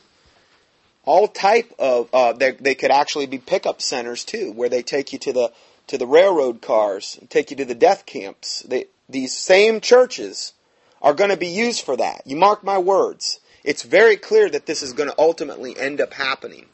[1.04, 5.12] All type of uh, they, they could actually be pickup centers too, where they take
[5.12, 5.52] you to the
[5.88, 8.62] to the railroad cars, take you to the death camps.
[8.62, 10.52] They, these same churches
[11.02, 12.22] are going to be used for that.
[12.24, 13.40] You mark my words.
[13.64, 16.66] It's very clear that this is going to ultimately end up happening.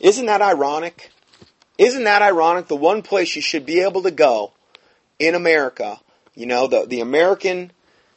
[0.00, 1.10] Isn't that ironic?
[1.80, 2.68] Isn't that ironic?
[2.68, 4.52] The one place you should be able to go
[5.18, 5.98] in America,
[6.34, 7.72] you know, the, the American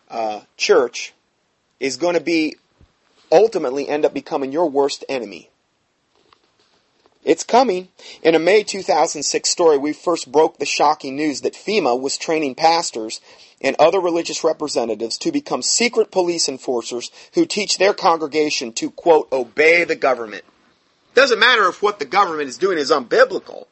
[0.10, 1.13] uh, church
[1.80, 2.58] is going to be
[3.32, 5.49] ultimately end up becoming your worst enemy.
[7.23, 7.88] It's coming.
[8.21, 12.56] In a May 2006 story, we first broke the shocking news that FEMA was training
[12.56, 13.21] pastors
[13.62, 19.32] and other religious representatives to become secret police enforcers who teach their congregation to, quote,
[19.32, 20.43] obey the government.
[21.13, 23.67] Doesn't matter if what the government is doing is unbiblical.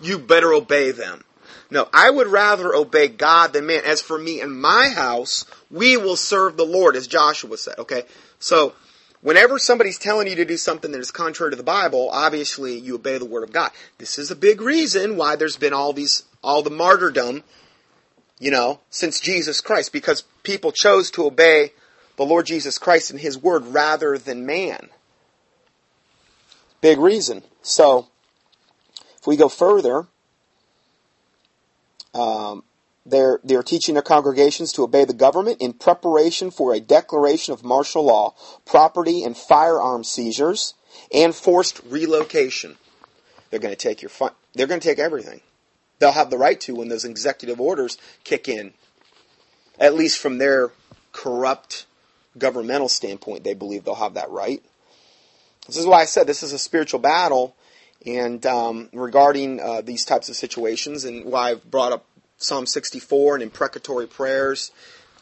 [0.00, 1.24] You better obey them.
[1.70, 3.82] No, I would rather obey God than man.
[3.84, 7.78] As for me and my house, we will serve the Lord, as Joshua said.
[7.78, 8.04] Okay?
[8.38, 8.74] So,
[9.20, 12.94] whenever somebody's telling you to do something that is contrary to the Bible, obviously you
[12.94, 13.70] obey the Word of God.
[13.98, 17.42] This is a big reason why there's been all these, all the martyrdom,
[18.38, 21.72] you know, since Jesus Christ, because people chose to obey
[22.16, 24.88] the Lord Jesus Christ and His Word rather than man.
[26.80, 27.42] Big reason.
[27.62, 28.08] So,
[29.18, 30.06] if we go further,
[32.14, 32.64] um,
[33.04, 37.64] they're, they're teaching their congregations to obey the government in preparation for a declaration of
[37.64, 40.74] martial law, property and firearm seizures,
[41.12, 42.76] and forced relocation.
[43.50, 45.40] They're going to take your fun- they're going to take everything.
[45.98, 48.74] They'll have the right to when those executive orders kick in.
[49.80, 50.72] At least from their
[51.12, 51.86] corrupt
[52.36, 54.62] governmental standpoint, they believe they'll have that right.
[55.68, 57.54] This is why I said this is a spiritual battle,
[58.06, 62.06] and um, regarding uh, these types of situations, and why I've brought up
[62.38, 64.70] Psalm 64 and imprecatory prayers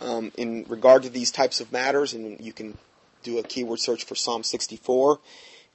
[0.01, 2.79] um, in regard to these types of matters, and you can
[3.25, 5.19] do a keyword search for Psalm 64,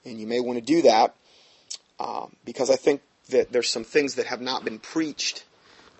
[0.05, 1.15] and you may want to do that
[1.99, 5.43] um, because I think that there's some things that have not been preached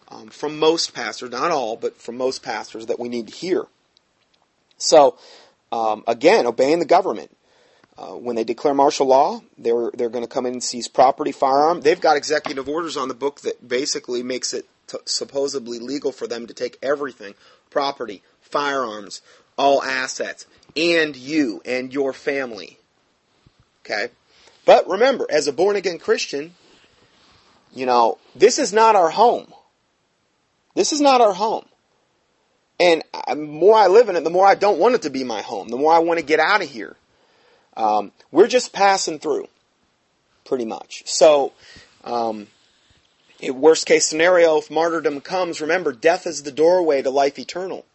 [0.08, 3.66] um, from most pastors, not all, but from most pastors that we need to hear.
[4.78, 5.18] So,
[5.74, 7.36] um, again, obeying the government.
[8.02, 11.32] Uh, when they declare martial law, they're they're going to come in and seize property,
[11.32, 11.82] firearm.
[11.82, 16.26] They've got executive orders on the book that basically makes it t- supposedly legal for
[16.26, 17.36] them to take everything,
[17.70, 19.22] property, firearms,
[19.56, 22.80] all assets, and you and your family.
[23.86, 24.08] Okay,
[24.66, 26.56] but remember, as a born again Christian,
[27.72, 29.54] you know this is not our home.
[30.74, 31.66] This is not our home.
[32.80, 35.24] And the more I live in it, the more I don't want it to be
[35.24, 35.68] my home.
[35.68, 36.96] The more I want to get out of here.
[37.76, 39.48] Um, we're just passing through,
[40.46, 41.04] pretty much.
[41.06, 41.54] So,
[42.04, 42.48] um,
[43.50, 47.86] worst case scenario, if martyrdom comes, remember, death is the doorway to life eternal.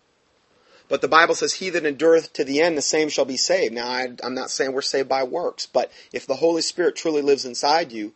[0.89, 3.75] But the Bible says, He that endureth to the end, the same shall be saved.
[3.75, 7.23] Now, I, am not saying we're saved by works, but if the Holy Spirit truly
[7.23, 8.13] lives inside you,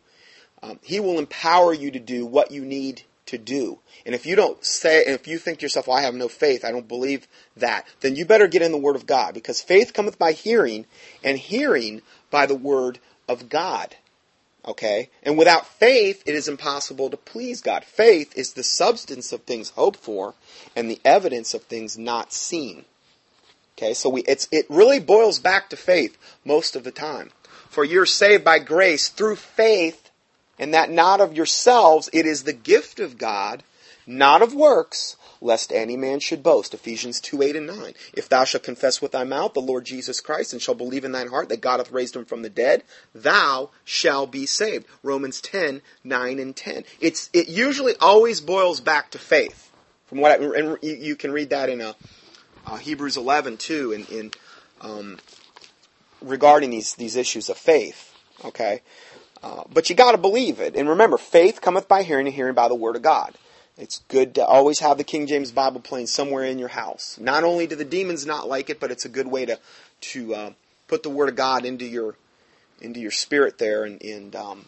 [0.63, 3.79] um, He will empower you to do what you need to do.
[4.05, 6.63] And if you don't say, if you think to yourself, well, I have no faith,
[6.63, 9.93] I don't believe that, then you better get in the Word of God because faith
[9.93, 10.85] cometh by hearing
[11.23, 13.95] and hearing by the Word of God.
[14.65, 15.09] Okay?
[15.23, 17.83] And without faith, it is impossible to please God.
[17.83, 20.35] Faith is the substance of things hoped for
[20.75, 22.85] and the evidence of things not seen.
[23.77, 23.93] Okay?
[23.93, 27.31] So we, it's, it really boils back to faith most of the time.
[27.69, 30.10] For you're saved by grace through faith
[30.61, 33.63] and that not of yourselves, it is the gift of God,
[34.05, 36.75] not of works, lest any man should boast.
[36.75, 37.93] Ephesians 2, 8 and 9.
[38.13, 41.13] If thou shalt confess with thy mouth the Lord Jesus Christ, and shalt believe in
[41.13, 42.83] thine heart that God hath raised him from the dead,
[43.15, 44.85] thou shalt be saved.
[45.01, 46.83] Romans 10, 9 and 10.
[46.99, 49.71] It's, it usually always boils back to faith.
[50.05, 51.93] From what I, and you can read that in a, uh,
[52.67, 54.31] uh, Hebrews 11 too, in, in
[54.81, 55.17] um,
[56.21, 58.13] regarding these, these issues of faith.
[58.45, 58.81] Okay?
[59.43, 60.75] Uh, but you got to believe it.
[60.75, 63.33] And remember, faith cometh by hearing, and hearing by the word of God.
[63.77, 67.17] It's good to always have the King James Bible playing somewhere in your house.
[67.19, 69.59] Not only do the demons not like it, but it's a good way to
[70.01, 70.51] to uh,
[70.87, 72.15] put the Word of God into your
[72.81, 73.83] into your spirit there.
[73.83, 74.65] And, and um,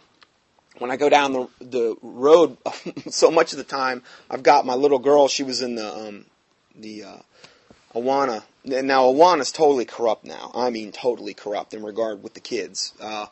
[0.80, 2.58] when I go down the the road,
[3.10, 5.28] so much of the time I've got my little girl.
[5.28, 6.26] She was in the um,
[6.76, 7.18] the uh,
[7.94, 8.44] Awana.
[8.66, 10.52] Now Awana's totally corrupt now.
[10.56, 12.94] I mean, totally corrupt in regard with the kids.
[13.00, 13.28] Uh,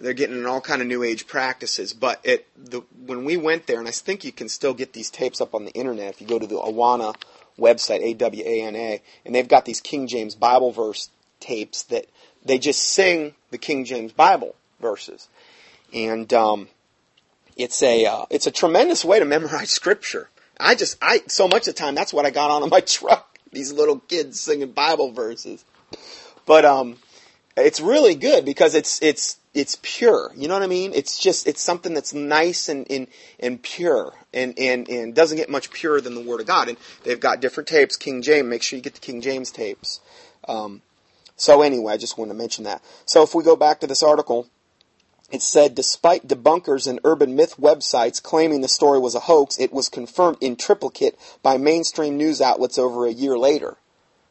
[0.00, 1.92] they're getting in all kind of new age practices.
[1.92, 5.10] But it the when we went there, and I think you can still get these
[5.10, 7.14] tapes up on the internet if you go to the Awana
[7.58, 11.84] website, A W A N A, and they've got these King James Bible verse tapes
[11.84, 12.06] that
[12.44, 15.28] they just sing the King James Bible verses,
[15.92, 16.68] and um,
[17.56, 20.28] it's a uh, it's a tremendous way to memorize scripture.
[20.58, 22.80] I just I so much of the time that's what I got on in my
[22.86, 23.38] truck.
[23.52, 25.64] These little kids singing Bible verses,
[26.44, 26.96] but um,
[27.56, 30.30] it's really good because it's it's it's pure.
[30.36, 30.92] You know what I mean?
[30.94, 33.06] It's just it's something that's nice and and,
[33.40, 36.68] and pure and, and and doesn't get much purer than the Word of God.
[36.68, 37.96] And they've got different tapes.
[37.96, 38.46] King James.
[38.46, 40.00] Make sure you get the King James tapes.
[40.46, 40.82] Um,
[41.36, 42.82] so anyway, I just wanted to mention that.
[43.06, 44.46] So if we go back to this article,
[45.32, 49.72] it said despite debunkers and urban myth websites claiming the story was a hoax, it
[49.72, 53.78] was confirmed in triplicate by mainstream news outlets over a year later.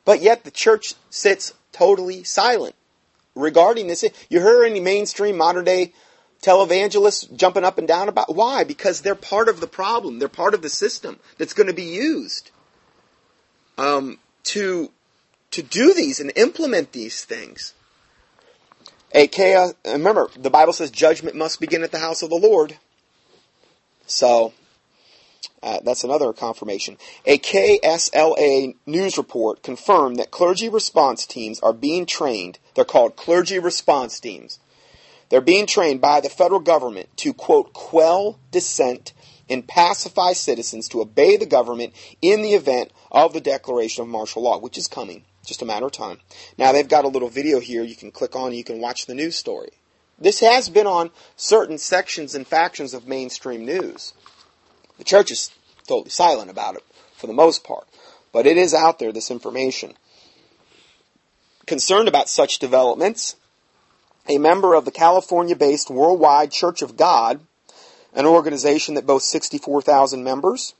[0.06, 2.76] But yet the church sits totally silent
[3.36, 4.04] regarding this.
[4.30, 5.94] You heard any mainstream modern day
[6.42, 8.64] televangelists jumping up and down about why?
[8.64, 10.20] Because they're part of the problem.
[10.20, 12.52] They're part of the system that's going to be used
[13.78, 14.92] um, to
[15.52, 17.74] to do these and implement these things.
[19.14, 19.30] A
[19.86, 22.78] remember, the Bible says judgment must begin at the house of the Lord.
[24.06, 24.54] So,
[25.64, 26.98] uh, that's another confirmation.
[27.26, 32.60] A KSLA news report confirmed that clergy response teams are being trained.
[32.76, 34.60] They're called clergy response teams.
[35.30, 39.14] They're being trained by the federal government to, quote, quell dissent
[39.50, 44.44] and pacify citizens to obey the government in the event of the declaration of martial
[44.44, 45.24] law, which is coming.
[45.46, 46.20] Just a matter of time.
[46.58, 49.14] Now they've got a little video here you can click on you can watch the
[49.14, 49.70] news story.
[50.18, 54.14] This has been on certain sections and factions of mainstream news.
[54.98, 55.52] The church is
[55.88, 56.84] totally silent about it
[57.16, 57.88] for the most part,
[58.32, 59.96] but it is out there, this information.
[61.66, 63.36] Concerned about such developments,
[64.28, 67.40] a member of the California based Worldwide Church of God,
[68.14, 70.74] an organization that boasts 64,000 members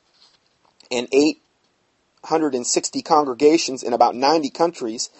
[0.90, 5.10] and 860 congregations in about 90 countries,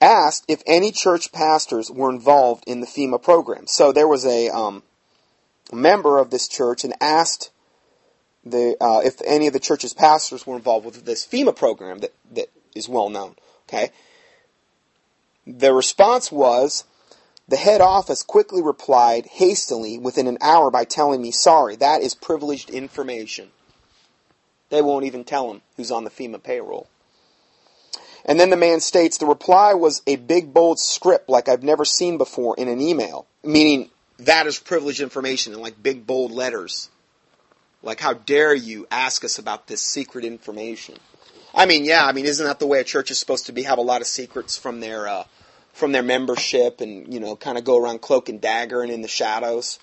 [0.00, 3.66] asked if any church pastors were involved in the FEMA program.
[3.66, 4.82] So there was a um,
[5.72, 7.50] member of this church and asked
[8.44, 12.12] the, uh, if any of the church's pastors were involved with this FEMA program that,
[12.32, 13.36] that is well known.
[13.68, 13.90] Okay,
[15.58, 16.84] the response was.
[17.48, 22.14] The head office quickly replied hastily within an hour by telling me, sorry, that is
[22.14, 23.50] privileged information.
[24.68, 26.86] They won't even tell him who's on the FEMA payroll.
[28.24, 31.84] And then the man states the reply was a big bold script like I've never
[31.84, 36.88] seen before in an email, meaning that is privileged information in like big bold letters.
[37.82, 40.96] Like, how dare you ask us about this secret information?
[41.54, 43.62] I mean, yeah, I mean, isn't that the way a church is supposed to be?
[43.62, 45.24] Have a lot of secrets from their uh,
[45.72, 49.02] from their membership, and you know, kind of go around cloak and dagger and in
[49.02, 49.78] the shadows.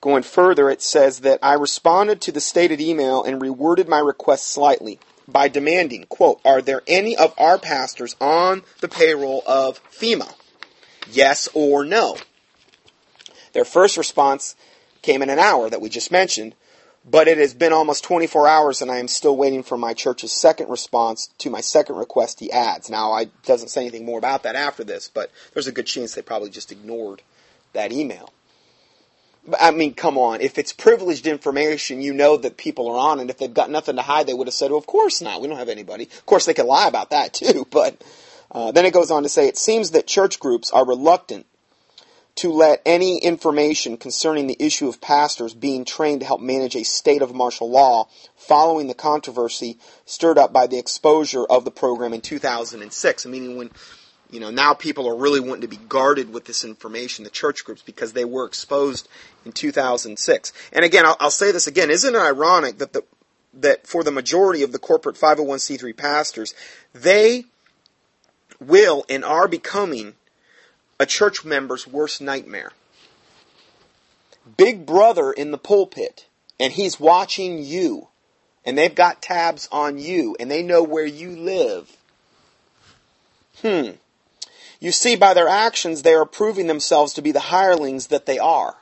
[0.00, 4.46] Going further, it says that I responded to the stated email and reworded my request
[4.46, 10.32] slightly by demanding, quote, are there any of our pastors on the payroll of FEMA?
[11.10, 12.16] Yes or no?
[13.52, 14.56] Their first response
[15.02, 16.54] came in an hour that we just mentioned,
[17.04, 20.32] but it has been almost 24 hours and I am still waiting for my church's
[20.32, 22.90] second response to my second request, he adds.
[22.90, 26.14] Now, I doesn't say anything more about that after this, but there's a good chance
[26.14, 27.22] they probably just ignored
[27.72, 28.32] that email.
[29.58, 30.42] I mean, come on.
[30.42, 33.30] If it's privileged information, you know that people are on it.
[33.30, 35.40] If they've got nothing to hide, they would have said, well, of course not.
[35.40, 36.04] We don't have anybody.
[36.04, 37.66] Of course, they can lie about that too.
[37.70, 38.02] But
[38.50, 41.46] uh, then it goes on to say, it seems that church groups are reluctant
[42.40, 46.82] to let any information concerning the issue of pastors being trained to help manage a
[46.82, 49.76] state of martial law following the controversy
[50.06, 53.26] stirred up by the exposure of the program in 2006.
[53.26, 53.70] Meaning when
[54.30, 57.62] you know, now people are really wanting to be guarded with this information, the church
[57.62, 59.06] groups, because they were exposed
[59.44, 60.52] in 2006.
[60.72, 63.04] And again, I'll, I'll say this again, isn't it ironic that the,
[63.52, 66.54] that for the majority of the corporate 501c3 pastors,
[66.94, 67.44] they
[68.60, 70.14] will and are becoming
[71.00, 72.72] a church member's worst nightmare.
[74.56, 76.26] Big brother in the pulpit,
[76.60, 78.08] and he's watching you,
[78.66, 81.96] and they've got tabs on you, and they know where you live.
[83.62, 83.92] Hmm.
[84.78, 88.38] You see, by their actions, they are proving themselves to be the hirelings that they
[88.38, 88.76] are.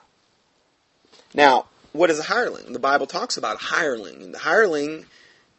[1.35, 2.73] Now, what is a hireling?
[2.73, 4.33] The Bible talks about a hireling.
[4.33, 5.07] The hireling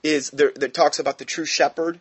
[0.03, 1.99] is that talks about the true shepherd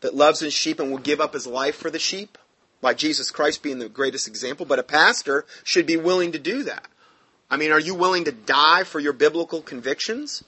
[0.00, 2.38] that loves his sheep and will give up his life for the sheep,
[2.86, 4.64] like Jesus Christ being the greatest example.
[4.64, 6.86] But a pastor should be willing to do that.
[7.50, 10.42] I mean, are you willing to die for your biblical convictions,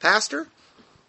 [0.00, 0.48] pastor?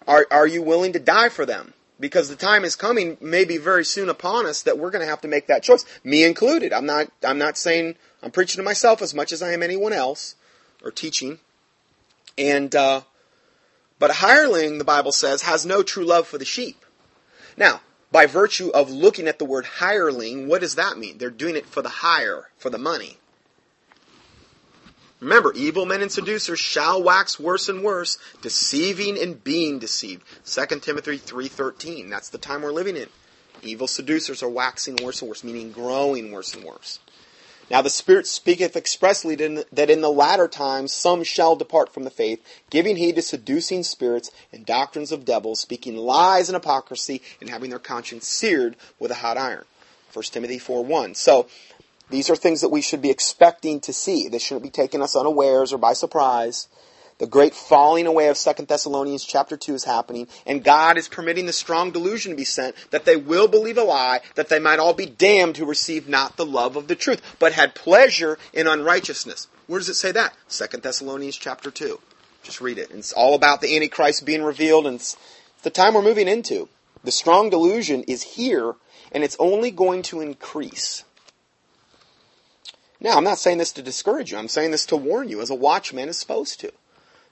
[0.07, 1.74] Are, are you willing to die for them?
[1.99, 5.22] because the time is coming maybe very soon upon us that we're going to have
[5.22, 9.01] to make that choice me included i'm not i'm not saying i'm preaching to myself
[9.01, 10.36] as much as i am anyone else
[10.84, 11.39] or teaching
[12.38, 13.01] and uh,
[13.97, 16.84] but a hireling the bible says has no true love for the sheep
[17.57, 17.80] now
[18.12, 21.66] by virtue of looking at the word hireling what does that mean they're doing it
[21.66, 23.18] for the hire for the money
[25.22, 30.24] Remember, evil men and seducers shall wax worse and worse, deceiving and being deceived.
[30.45, 32.10] 2 Timothy 3.13.
[32.10, 33.08] That's the time we're living in.
[33.64, 36.99] Evil seducers are waxing worse and worse, meaning growing worse and worse.
[37.70, 42.11] Now the Spirit speaketh expressly that in the latter times some shall depart from the
[42.11, 47.49] faith, giving heed to seducing spirits and doctrines of devils, speaking lies and hypocrisy, and
[47.49, 49.66] having their conscience seared with a hot iron.
[50.13, 51.16] 1 Timothy 4 1.
[51.16, 51.47] So,
[52.11, 54.30] these are things that we should be expecting to see.
[54.30, 56.68] They shouldn't be taking us unawares or by surprise.
[57.18, 61.45] The great falling away of 2 Thessalonians chapter 2 is happening, and God is permitting
[61.45, 64.80] the strong delusion to be sent that they will believe a lie, that they might
[64.80, 68.68] all be damned who receive not the love of the truth, but had pleasure in
[68.68, 69.47] unrighteousness.
[69.68, 70.34] Where does it say that?
[70.49, 72.01] 2 Thessalonians chapter 2.
[72.43, 72.91] Just read it.
[72.91, 75.16] It's all about the Antichrist being revealed, and it's
[75.63, 76.68] the time we're moving into.
[77.05, 78.76] The strong delusion is here,
[79.13, 81.05] and it's only going to increase.
[82.99, 84.38] Now, I'm not saying this to discourage you.
[84.38, 86.74] I'm saying this to warn you, as a watchman is supposed to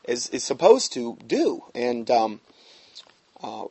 [0.06, 1.64] is, is supposed to do.
[1.74, 2.42] And um,
[3.42, 3.66] uh,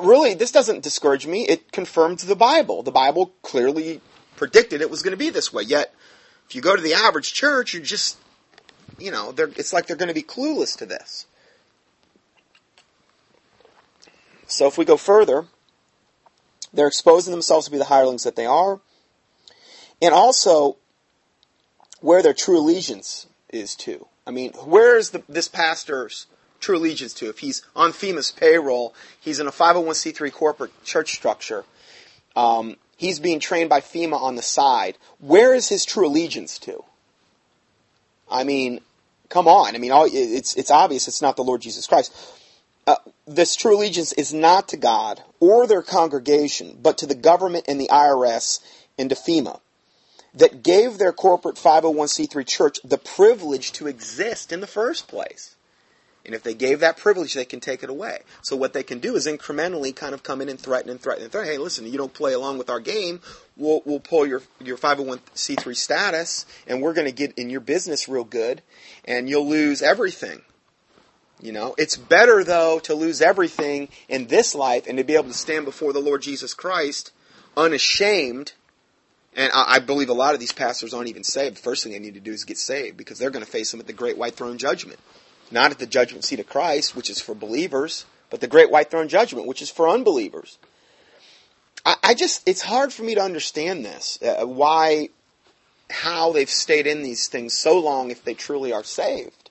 [0.00, 1.46] really, this doesn't discourage me.
[1.48, 2.82] It confirms the Bible.
[2.82, 4.00] The Bible clearly
[4.36, 5.62] predicted it was going to be this way.
[5.62, 5.94] Yet,
[6.48, 8.16] if you go to the average church, you're just,
[8.98, 11.26] you know, it's like they're going to be clueless to this.
[14.46, 15.46] So if we go further,
[16.72, 18.80] they're exposing themselves to be the hirelings that they are,
[20.02, 20.76] and also
[22.00, 24.06] where their true allegiance is to.
[24.26, 26.26] I mean, where is the, this pastor's
[26.60, 27.28] true allegiance to?
[27.28, 31.64] If he's on FEMA's payroll, he's in a 501c3 corporate church structure,
[32.34, 34.96] um, he's being trained by FEMA on the side.
[35.18, 36.82] Where is his true allegiance to?
[38.30, 38.80] I mean,
[39.28, 39.74] come on.
[39.74, 42.14] I mean, it's, it's obvious it's not the Lord Jesus Christ.
[42.86, 42.96] Uh,
[43.26, 47.80] this true allegiance is not to God or their congregation, but to the government and
[47.80, 48.60] the IRS
[48.98, 49.60] and to FEMA
[50.34, 55.54] that gave their corporate 501c3 church the privilege to exist in the first place.
[56.26, 58.20] And if they gave that privilege, they can take it away.
[58.40, 61.22] So what they can do is incrementally kind of come in and threaten and threaten
[61.22, 61.52] and threaten.
[61.52, 63.20] Hey, listen, you don't play along with our game,
[63.56, 68.08] we'll, we'll pull your, your 501c3 status and we're going to get in your business
[68.08, 68.62] real good
[69.04, 70.40] and you'll lose everything.
[71.42, 75.24] You know, it's better though to lose everything in this life and to be able
[75.24, 77.12] to stand before the Lord Jesus Christ
[77.54, 78.54] unashamed
[79.36, 81.56] and I, I, believe a lot of these pastors aren't even saved.
[81.56, 83.70] The first thing they need to do is get saved because they're going to face
[83.70, 84.98] them at the great white throne judgment.
[85.50, 88.90] Not at the judgment seat of Christ, which is for believers, but the great white
[88.90, 90.58] throne judgment, which is for unbelievers.
[91.84, 94.18] I, I just, it's hard for me to understand this.
[94.22, 95.10] Uh, why,
[95.90, 99.50] how they've stayed in these things so long if they truly are saved.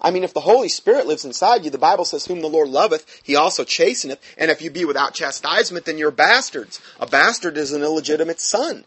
[0.00, 2.68] I mean, if the Holy Spirit lives inside you, the Bible says, whom the Lord
[2.68, 4.18] loveth, he also chasteneth.
[4.36, 6.80] And if you be without chastisement, then you're bastards.
[6.98, 8.84] A bastard is an illegitimate son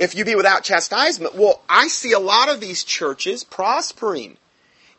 [0.00, 1.34] if you be without chastisement.
[1.34, 4.38] Well, I see a lot of these churches prospering.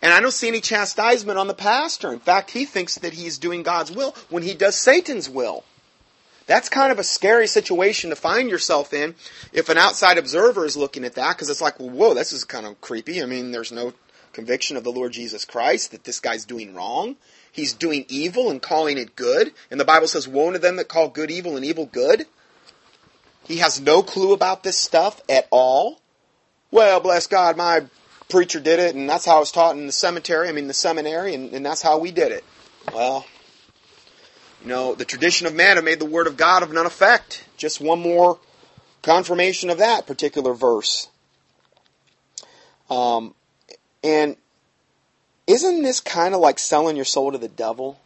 [0.01, 2.13] And I don't see any chastisement on the pastor.
[2.13, 5.63] In fact, he thinks that he's doing God's will when he does Satan's will.
[6.45, 9.15] That's kind of a scary situation to find yourself in
[9.53, 12.43] if an outside observer is looking at that because it's like, well, whoa, this is
[12.43, 13.21] kind of creepy.
[13.21, 13.93] I mean, there's no
[14.33, 17.15] conviction of the Lord Jesus Christ that this guy's doing wrong.
[17.51, 19.51] He's doing evil and calling it good.
[19.69, 22.25] And the Bible says, woe to them that call good evil and evil good.
[23.51, 25.99] He has no clue about this stuff at all.
[26.71, 27.85] Well, bless God, my
[28.29, 30.73] preacher did it, and that's how I was taught in the cemetery, I mean the
[30.73, 32.45] seminary, and, and that's how we did it.
[32.93, 33.25] Well,
[34.61, 37.43] you know, the tradition of man have made the word of God of none effect.
[37.57, 38.39] Just one more
[39.01, 41.09] confirmation of that particular verse.
[42.89, 43.35] Um,
[44.01, 44.37] and
[45.45, 47.99] isn't this kind of like selling your soul to the devil?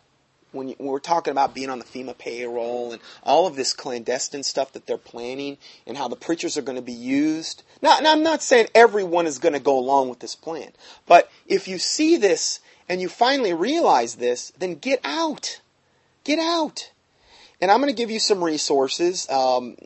[0.56, 3.74] When, you, when, we're talking about being on the FEMA payroll and all of this
[3.74, 7.64] clandestine stuff that they're planning and how the preachers are going to be used.
[7.82, 10.72] Now, now I'm not saying everyone is going to go along with this plan,
[11.06, 15.60] but if you see this and you finally realize this, then get out.
[16.24, 16.92] Get out.
[17.62, 19.30] And I'm going to give you some resources.
[19.30, 19.78] Um,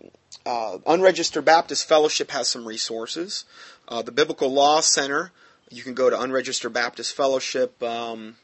[0.45, 3.45] uh, Unregistered Baptist Fellowship has some resources.
[3.87, 5.31] Uh, the Biblical Law Center,
[5.69, 7.81] you can go to Unregistered Baptist Fellowship.
[7.83, 8.37] Um,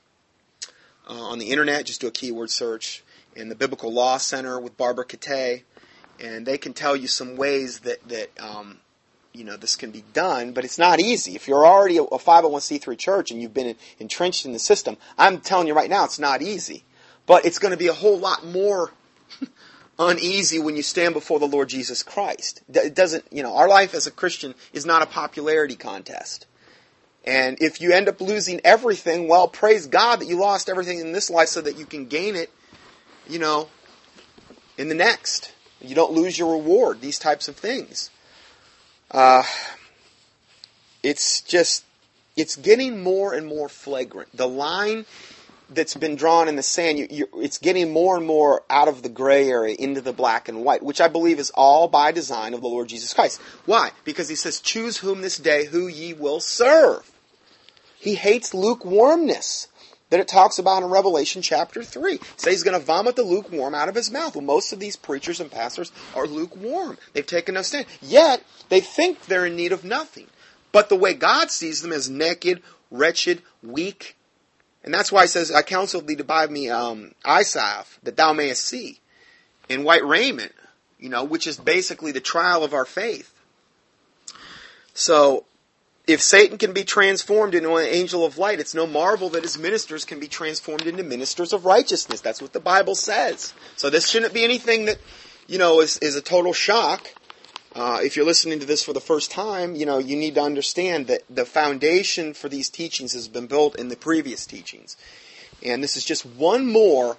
[1.07, 1.85] uh, on the internet.
[1.85, 3.03] Just do a keyword search.
[3.35, 5.63] In the Biblical Law Center with Barbara Catay,
[6.21, 8.79] and they can tell you some ways that that um,
[9.33, 10.53] you know this can be done.
[10.53, 11.35] But it's not easy.
[11.35, 15.67] If you're already a 501c3 church and you've been entrenched in the system, I'm telling
[15.67, 16.85] you right now, it's not easy.
[17.25, 18.91] But it's going to be a whole lot more
[19.99, 22.61] uneasy when you stand before the Lord Jesus Christ.
[22.73, 26.45] It doesn't, you know, our life as a Christian is not a popularity contest.
[27.25, 31.11] And if you end up losing everything, well, praise God that you lost everything in
[31.11, 32.51] this life so that you can gain it,
[33.27, 33.67] you know,
[34.77, 35.51] in the next.
[35.81, 38.11] You don't lose your reward, these types of things.
[39.09, 39.43] Uh,
[41.01, 41.83] it's just,
[42.35, 44.29] it's getting more and more flagrant.
[44.35, 45.05] The line
[45.69, 49.01] that's been drawn in the sand, you, you, it's getting more and more out of
[49.01, 52.53] the gray area into the black and white, which I believe is all by design
[52.53, 53.41] of the Lord Jesus Christ.
[53.65, 53.91] Why?
[54.03, 57.11] Because he says, choose whom this day who ye will serve.
[58.05, 59.67] He hates lukewarmness
[60.11, 62.19] that it talks about in Revelation chapter 3.
[62.37, 64.35] Say he's going to vomit the lukewarm out of his mouth.
[64.35, 66.99] Well, most of these preachers and pastors are lukewarm.
[67.13, 67.87] They've taken no stand.
[68.03, 70.27] Yet, they think they're in need of nothing.
[70.71, 74.15] But the way God sees them is naked, wretched, weak.
[74.83, 78.33] And that's why he says, I counsel thee to buy me um, salve, that thou
[78.33, 78.99] mayest see,
[79.67, 80.53] in white raiment,
[80.99, 83.33] you know, which is basically the trial of our faith.
[84.93, 85.45] So,
[86.07, 89.57] if Satan can be transformed into an angel of light, it's no marvel that his
[89.57, 92.21] ministers can be transformed into ministers of righteousness.
[92.21, 93.53] That's what the Bible says.
[93.75, 94.97] So this shouldn't be anything that,
[95.47, 97.11] you know, is, is a total shock.
[97.73, 100.41] Uh, if you're listening to this for the first time, you know, you need to
[100.41, 104.95] understand that the foundation for these teachings has been built in the previous teachings.
[105.63, 107.17] And this is just one more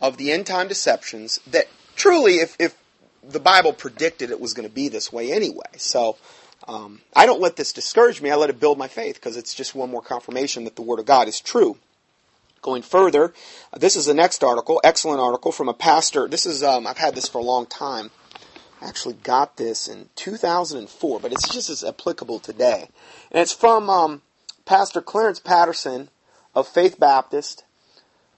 [0.00, 2.76] of the end time deceptions that truly, if, if
[3.22, 5.64] the Bible predicted it was going to be this way anyway.
[5.76, 6.16] So,
[6.68, 8.30] um, I don't let this discourage me.
[8.30, 10.98] I let it build my faith because it's just one more confirmation that the Word
[10.98, 11.78] of God is true.
[12.62, 13.32] Going further,
[13.76, 16.26] this is the next article, excellent article from a pastor.
[16.26, 18.10] This is um, I've had this for a long time.
[18.80, 22.88] I actually got this in 2004, but it's just as applicable today.
[23.30, 24.22] And it's from um,
[24.64, 26.08] Pastor Clarence Patterson
[26.54, 27.64] of Faith Baptist,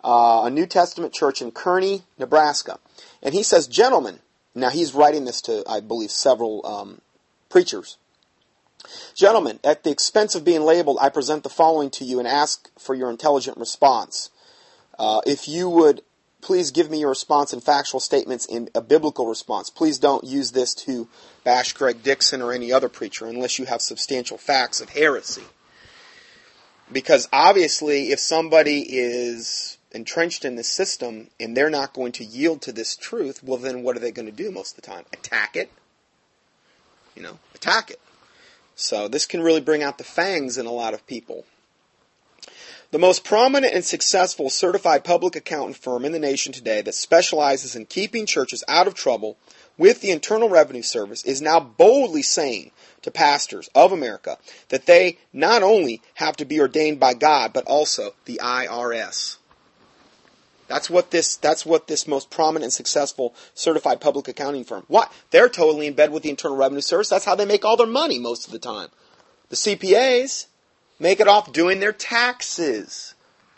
[0.05, 2.79] uh, a New Testament church in Kearney, Nebraska.
[3.23, 4.19] And he says, Gentlemen,
[4.55, 7.01] now he's writing this to, I believe, several um,
[7.49, 7.97] preachers.
[9.15, 12.71] Gentlemen, at the expense of being labeled, I present the following to you and ask
[12.79, 14.31] for your intelligent response.
[14.99, 16.03] Uh, if you would
[16.41, 19.71] please give me your response in factual statements in a biblical response.
[19.71, 21.09] Please don't use this to
[21.45, 25.43] bash Greg Dixon or any other preacher unless you have substantial facts of heresy.
[26.91, 32.63] Because obviously, if somebody is entrenched in the system and they're not going to yield
[32.63, 35.05] to this truth, well, then what are they going to do most of the time?
[35.13, 35.71] Attack it?
[37.15, 38.01] You know, attack it.
[38.81, 41.45] So this can really bring out the fangs in a lot of people.
[42.93, 47.75] The most prominent and successful certified public accountant firm in the nation today that specializes
[47.75, 49.37] in keeping churches out of trouble
[49.77, 52.71] with the Internal Revenue Service is now boldly saying
[53.03, 57.65] to pastors of America that they not only have to be ordained by God, but
[57.65, 59.38] also the IRS.
[60.69, 64.85] That's what this that's what this most prominent and successful certified public accounting firm.
[64.87, 65.11] What?
[65.31, 67.09] They're totally in bed with the Internal Revenue Service.
[67.09, 68.89] That's how they make all their money most of the time.
[69.49, 70.47] The CPAs
[70.99, 73.15] make it off doing their taxes.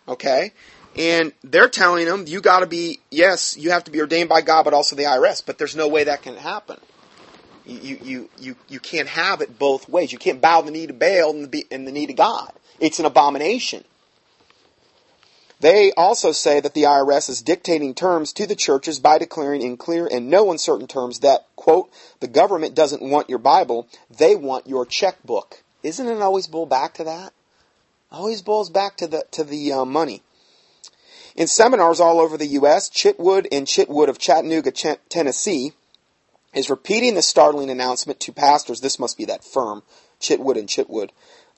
[0.07, 0.53] Okay?
[0.97, 4.41] And they're telling them you got to be yes, you have to be ordained by
[4.41, 6.79] God but also the IRS, but there's no way that can happen.
[7.67, 10.13] You you you you can't have it both ways.
[10.13, 12.53] You can't bow the knee to Baal and the, and the knee to God.
[12.81, 13.85] It's an abomination.
[15.61, 19.77] They also say that the IRS is dictating terms to the churches by declaring in
[19.77, 21.91] clear and no uncertain terms that, quote,
[22.21, 25.63] the government doesn't want your Bible, they want your checkbook.
[25.83, 27.35] Isn't it always bull back to that?
[28.11, 30.23] Always boils back to the, to the uh, money.
[31.37, 35.73] In seminars all over the U.S., Chitwood and Chitwood of Chattanooga, Ch- Tennessee,
[36.55, 38.81] is repeating the startling announcement to pastors.
[38.81, 39.83] This must be that firm,
[40.21, 41.11] Chitwood and Chitwood.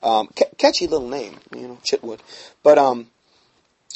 [0.03, 2.19] Um, catchy little name, you know, Chitwood.
[2.61, 3.07] But um,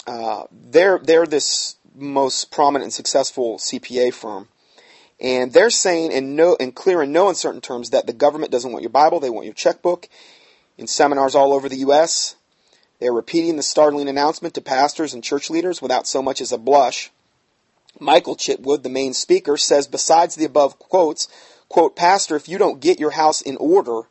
[0.05, 4.47] uh, they're they're this most prominent and successful CPA firm,
[5.19, 8.71] and they're saying in no in clear and no uncertain terms that the government doesn't
[8.71, 10.07] want your Bible, they want your checkbook.
[10.77, 12.35] In seminars all over the U.S.,
[12.99, 16.57] they're repeating the startling announcement to pastors and church leaders without so much as a
[16.57, 17.09] blush.
[17.99, 21.27] Michael Chitwood, the main speaker, says besides the above quotes,
[21.67, 24.01] quote, Pastor, if you don't get your house in order,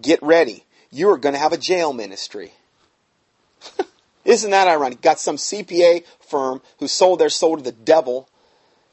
[0.00, 0.64] get ready.
[0.90, 2.52] You are going to have a jail ministry.
[4.28, 5.00] Isn't that ironic?
[5.00, 8.28] Got some CPA firm who sold their soul to the devil,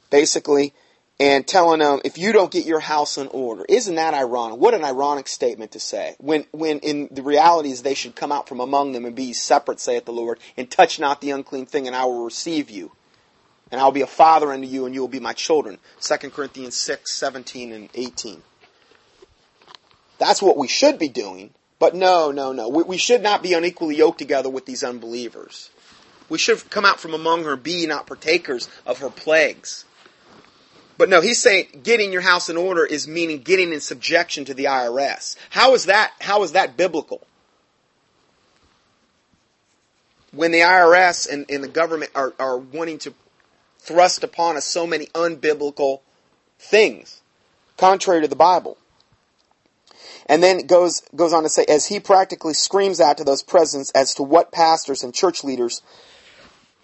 [0.10, 0.74] basically,
[1.20, 3.66] and telling them, if you don't get your house in order.
[3.68, 4.58] Isn't that ironic?
[4.58, 6.16] What an ironic statement to say.
[6.20, 9.34] When, when in the reality is they should come out from among them and be
[9.34, 12.94] separate, saith the Lord, and touch not the unclean thing, and I will receive you.
[13.74, 15.80] And I will be a father unto you, and you will be my children.
[16.00, 18.42] 2 Corinthians 6, 17, and 18.
[20.18, 21.54] That's what we should be doing.
[21.80, 22.70] But no, no, no.
[22.70, 25.70] We, we should not be unequally yoked together with these unbelievers.
[26.30, 29.86] We should come out from among her, be not partakers of her plagues.
[30.98, 34.54] But no, he's saying getting your house in order is meaning getting in subjection to
[34.54, 35.36] the IRS.
[35.50, 37.22] How is that, how is that biblical?
[40.32, 43.14] When the IRS and, and the government are, are wanting to
[43.80, 46.00] thrust upon us so many unbiblical
[46.58, 47.22] things,
[47.78, 48.78] contrary to the Bible.
[50.28, 53.92] And then goes goes on to say, as he practically screams out to those present
[53.94, 55.82] as to what pastors and church leaders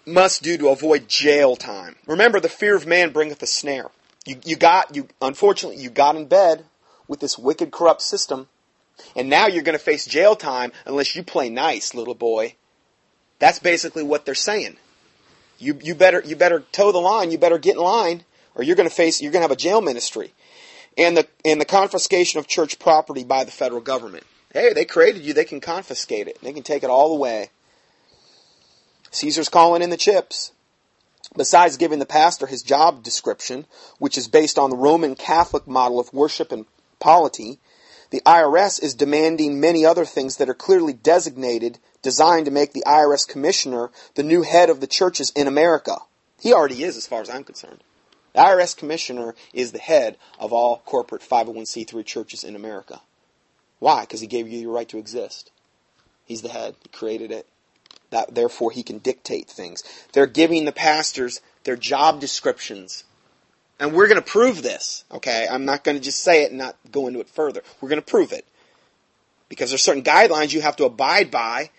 [0.06, 1.96] must do to avoid jail time.
[2.06, 3.90] Remember, the fear of man bringeth a snare.
[4.24, 6.64] You, you got you unfortunately you got in bed
[7.08, 8.48] with this wicked, corrupt system,
[9.16, 12.54] and now you're going to face jail time unless you play nice, little boy.
[13.38, 14.76] That's basically what they're saying.
[15.58, 17.32] You you better you better toe the line.
[17.32, 18.24] You better get in line,
[18.54, 20.32] or you're going to face you're going to have a jail ministry,
[20.96, 24.24] and the and the confiscation of church property by the federal government.
[24.52, 25.32] Hey, they created you.
[25.32, 26.38] They can confiscate it.
[26.42, 27.50] They can take it all away.
[29.10, 30.52] Caesar's calling in the chips.
[31.34, 33.66] Besides giving the pastor his job description,
[33.98, 36.66] which is based on the Roman Catholic model of worship and
[36.98, 37.58] polity,
[38.10, 42.84] the IRS is demanding many other things that are clearly designated, designed to make the
[42.86, 45.96] IRS commissioner the new head of the churches in America.
[46.38, 47.82] He already is, as far as I'm concerned.
[48.32, 53.00] The IRS commissioner is the head of all corporate 501c3 churches in America.
[53.78, 54.02] Why?
[54.02, 55.50] Because he gave you your right to exist.
[56.24, 56.76] He's the head.
[56.82, 57.46] He created it.
[58.10, 59.82] That, therefore, he can dictate things.
[60.12, 63.04] They're giving the pastors their job descriptions.
[63.80, 65.46] And we're going to prove this, okay?
[65.50, 67.62] I'm not going to just say it and not go into it further.
[67.80, 68.46] We're going to prove it.
[69.48, 71.70] Because there's certain guidelines you have to abide by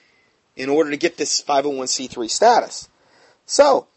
[0.55, 2.89] in order to get this 501c3 status.
[3.45, 3.87] So,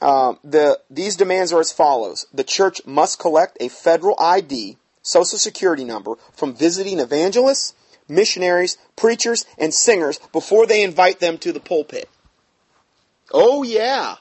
[0.00, 2.26] um, the, these demands are as follows.
[2.32, 7.74] The church must collect a federal ID, social security number, from visiting evangelists,
[8.08, 12.08] missionaries, preachers, and singers before they invite them to the pulpit.
[13.32, 14.16] Oh yeah.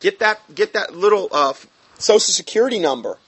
[0.00, 1.52] Get that, get that little, uh,
[1.98, 3.18] social security number.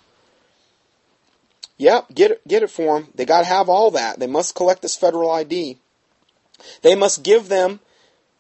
[1.79, 3.09] Yep, get it, get it for them.
[3.15, 4.19] They gotta have all that.
[4.19, 5.79] They must collect this federal ID.
[6.83, 7.81] They must give them,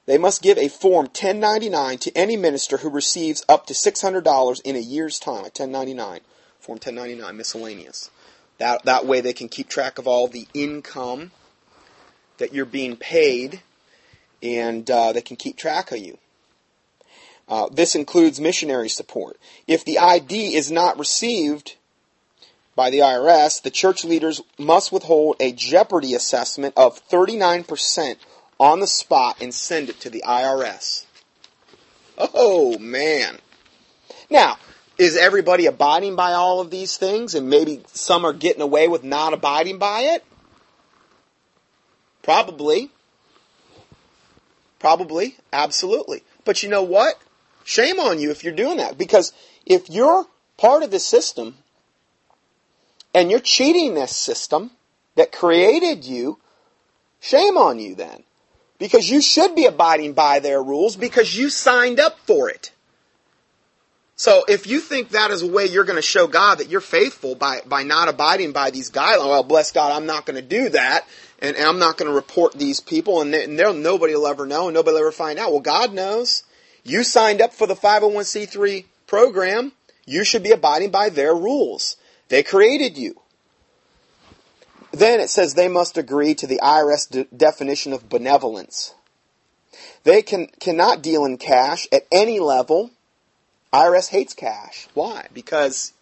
[0.07, 4.76] they must give a form 1099 to any minister who receives up to $600 in
[4.76, 6.20] a year's time, a 1099.
[6.59, 8.11] Form 1099, miscellaneous.
[8.59, 11.30] That, that way they can keep track of all the income
[12.38, 13.62] that you're being paid,
[14.42, 16.18] and uh, they can keep track of you.
[17.48, 19.38] Uh, this includes missionary support.
[19.66, 21.76] If the ID is not received
[22.74, 28.16] by the IRS, the church leaders must withhold a jeopardy assessment of 39%
[28.59, 31.05] on the spot and send it to the IRS.
[32.18, 33.38] Oh, man.
[34.30, 34.59] Now,
[34.98, 39.03] is everybody abiding by all of these things and maybe some are getting away with
[39.03, 40.24] not abiding by it?
[42.22, 42.90] Probably.
[44.78, 45.36] Probably.
[45.53, 46.22] Absolutely.
[46.44, 47.20] But you know what?
[47.64, 48.98] Shame on you if you're doing that.
[48.98, 49.32] Because
[49.66, 50.26] if you're
[50.57, 51.57] part of this system
[53.14, 54.70] and you're cheating this system
[55.16, 56.38] that created you,
[57.20, 58.24] shame on you then.
[58.83, 62.72] Because you should be abiding by their rules because you signed up for it.
[64.16, 66.80] So if you think that is a way you're going to show God that you're
[66.80, 70.43] faithful by, by not abiding by these guidelines, well, bless God, I'm not going to
[70.43, 71.07] do that
[71.41, 74.47] and, and I'm not going to report these people, and, they, and nobody will ever
[74.47, 75.53] know, and nobody will ever find out.
[75.53, 76.43] Well, God knows.
[76.83, 79.70] You signed up for the 501c3 program.
[80.07, 81.97] You should be abiding by their rules.
[82.30, 83.22] They created you.
[84.93, 88.95] Then it says they must agree to the IRS de- definition of benevolence.
[90.05, 92.90] They can, cannot deal in cash at any level.
[93.72, 94.88] IRS hates cash.
[94.95, 95.28] Why?
[95.32, 95.93] Because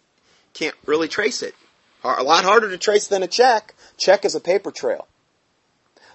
[0.53, 1.55] can't really trace it.
[2.03, 3.73] A lot harder to trace than a check.
[3.97, 5.07] Check is a paper trail.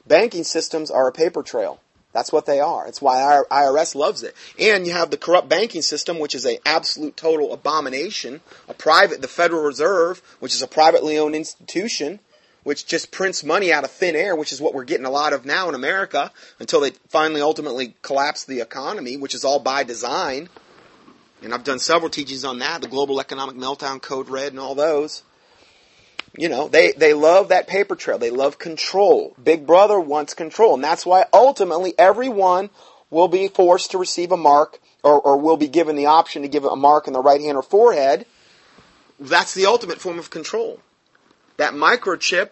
[0.07, 1.81] Banking systems are a paper trail.
[2.12, 2.87] That's what they are.
[2.87, 4.35] It's why IRS loves it.
[4.59, 8.41] And you have the corrupt banking system, which is a absolute total abomination.
[8.68, 12.20] A private, the Federal Reserve, which is a privately owned institution,
[12.67, 15.33] which just prints money out of thin air, which is what we're getting a lot
[15.33, 19.85] of now in America, until they finally ultimately collapse the economy, which is all by
[19.85, 20.49] design.
[21.45, 24.75] And I've done several teachings on that, the Global Economic Meltdown Code Red and all
[24.75, 25.23] those.
[26.37, 28.19] You know, they, they love that paper trail.
[28.19, 29.37] They love control.
[29.41, 30.75] Big Brother wants control.
[30.75, 32.71] And that's why ultimately everyone
[33.11, 36.49] will be forced to receive a mark or, or will be given the option to
[36.49, 38.27] give a mark in the right hand or forehead.
[39.21, 40.81] That's the ultimate form of control.
[41.59, 42.51] That microchip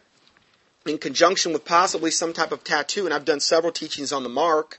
[0.87, 4.29] in conjunction with possibly some type of tattoo, and I've done several teachings on the
[4.29, 4.79] mark,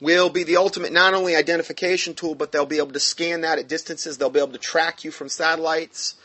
[0.00, 3.58] will be the ultimate not only identification tool, but they'll be able to scan that
[3.58, 4.18] at distances.
[4.18, 6.16] They'll be able to track you from satellites.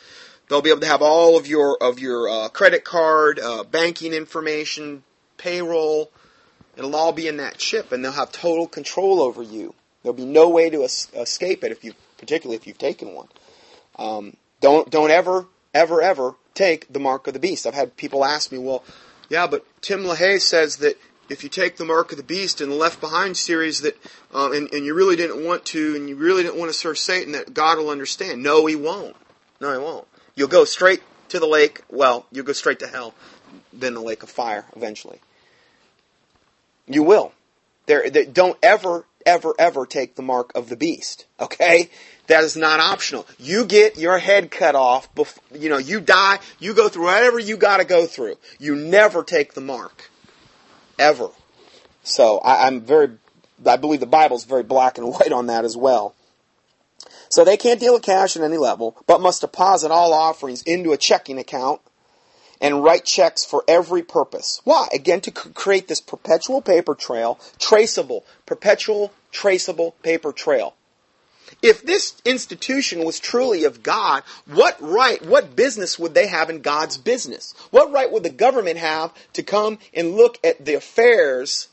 [0.50, 4.14] They'll be able to have all of your of your uh, credit card, uh, banking
[4.14, 5.04] information,
[5.38, 6.12] payroll.
[6.76, 9.74] It'll all be in that chip, and they'll have total control over you.
[10.04, 13.28] There'll be no way to es- escape it if you, particularly if you've taken one.
[13.98, 17.66] Um, don't don't ever ever ever take the mark of the beast.
[17.66, 18.84] I've had people ask me, well,
[19.32, 22.70] yeah, but Tim LaHaye says that if you take the mark of the beast in
[22.70, 23.98] the Left Behind series that,
[24.34, 26.98] um, and, and you really didn't want to, and you really didn't want to serve
[26.98, 28.44] Satan, that God will understand.
[28.44, 29.16] No, He won't.
[29.62, 30.06] No, He won't.
[30.36, 31.82] You'll go straight to the lake.
[31.90, 33.14] Well, you'll go straight to hell.
[33.72, 35.22] then the lake of fire eventually.
[36.86, 37.32] You will.
[37.86, 41.26] There, don't ever, ever, ever take the mark of the beast.
[41.40, 41.90] Okay?
[42.32, 43.28] That is not optional.
[43.38, 45.14] You get your head cut off.
[45.16, 46.40] Before, you know, you die.
[46.60, 48.38] You go through whatever you got to go through.
[48.58, 50.10] You never take the mark,
[50.98, 51.28] ever.
[52.04, 53.10] So I, I'm very.
[53.66, 56.16] I believe the Bible is very black and white on that as well.
[57.28, 60.94] So they can't deal with cash at any level, but must deposit all offerings into
[60.94, 61.82] a checking account
[62.62, 64.62] and write checks for every purpose.
[64.64, 64.88] Why?
[64.94, 70.76] Again, to create this perpetual paper trail, traceable, perpetual traceable paper trail.
[71.62, 76.62] If this institution was truly of God, what right, what business would they have in
[76.62, 77.54] God's business?
[77.72, 81.68] What right would the government have to come and look at the affairs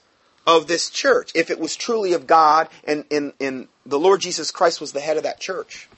[0.46, 4.50] of this church if it was truly of God and, and, and the Lord Jesus
[4.50, 5.88] Christ was the head of that church?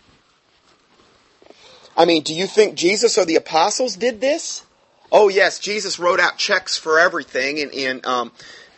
[1.97, 4.65] I mean, do you think Jesus or the apostles did this?
[5.13, 8.33] Oh yes, Jesus wrote out checks for everything, and, and um,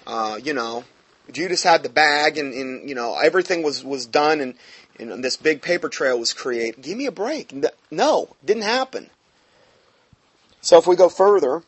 [0.06, 0.84] uh, you know,
[1.30, 4.54] Judas had the bag, and, and you know everything was was done, and,
[5.10, 6.82] and this big paper trail was created.
[6.82, 7.54] Give me a break.
[7.90, 9.10] No, didn't happen.
[10.60, 11.62] So if we go further,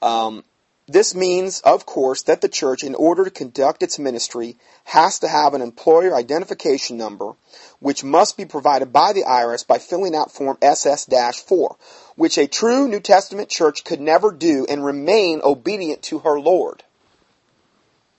[0.00, 0.44] um,
[0.86, 5.28] this means, of course, that the church, in order to conduct its ministry, has to
[5.28, 7.32] have an employer identification number,
[7.80, 11.76] which must be provided by the IRS by filling out Form SS-4,
[12.16, 16.82] which a true New Testament church could never do and remain obedient to her Lord.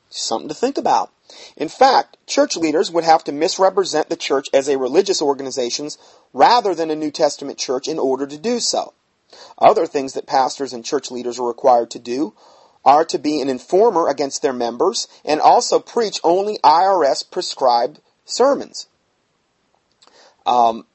[0.09, 1.11] Something to think about.
[1.57, 5.89] In fact, church leaders would have to misrepresent the church as a religious organization
[6.34, 8.93] rather than a New Testament church in order to do so.
[9.57, 12.34] Other things that pastors and church leaders are required to do
[12.84, 18.88] are to be an informer against their members and also preach only IRS prescribed sermons.
[20.45, 20.86] Um,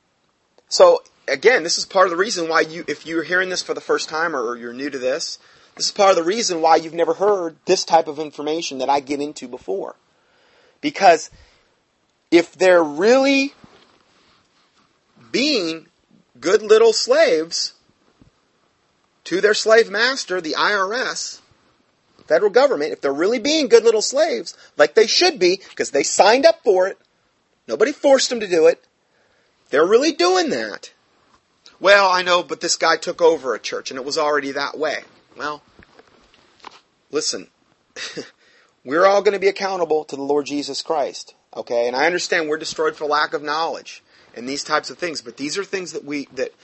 [0.69, 3.75] so again, this is part of the reason why you, if you're hearing this for
[3.75, 5.39] the first time or you're new to this,
[5.77, 8.89] this is part of the reason why you've never heard this type of information that
[8.89, 9.97] I get into before.
[10.81, 11.31] Because
[12.31, 13.55] if they're really
[15.31, 15.87] being
[16.39, 17.75] good little slaves
[19.25, 21.41] to their slave master, the IRS,
[22.27, 26.03] federal government, if they're really being good little slaves, like they should be, because they
[26.03, 26.99] signed up for it,
[27.67, 28.83] nobody forced them to do it,
[29.71, 30.93] they're really doing that.
[31.79, 34.79] Well, I know, but this guy took over a church and it was already that
[34.79, 35.03] way.
[35.37, 35.63] Well,
[37.11, 37.49] listen,
[38.85, 41.35] we're all going to be accountable to the Lord Jesus Christ.
[41.55, 41.87] Okay?
[41.87, 44.03] And I understand we're destroyed for lack of knowledge
[44.35, 46.55] and these types of things, but these are things that we, that,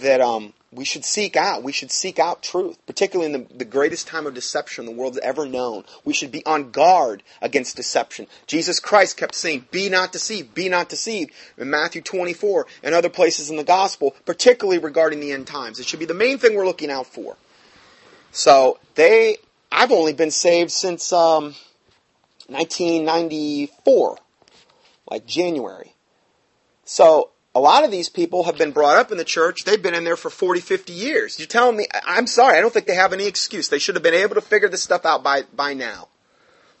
[0.00, 1.62] that, um, we should seek out.
[1.62, 5.14] We should seek out truth, particularly in the, the greatest time of deception the world
[5.14, 5.84] has ever known.
[6.04, 8.26] We should be on guard against deception.
[8.46, 13.08] Jesus Christ kept saying, be not deceived, be not deceived in Matthew 24 and other
[13.08, 15.78] places in the gospel, particularly regarding the end times.
[15.78, 17.36] It should be the main thing we're looking out for.
[18.32, 19.36] So they,
[19.74, 21.54] I've only been saved since, um,
[22.46, 24.18] 1994,
[25.10, 25.94] like January.
[26.84, 29.64] So a lot of these people have been brought up in the church.
[29.64, 31.38] They've been in there for 40, 50 years.
[31.38, 33.68] You're telling me, I'm sorry, I don't think they have any excuse.
[33.68, 36.08] They should have been able to figure this stuff out by, by now.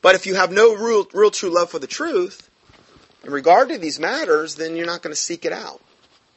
[0.00, 2.48] But if you have no real, real true love for the truth,
[3.24, 5.80] in regard to these matters, then you're not going to seek it out.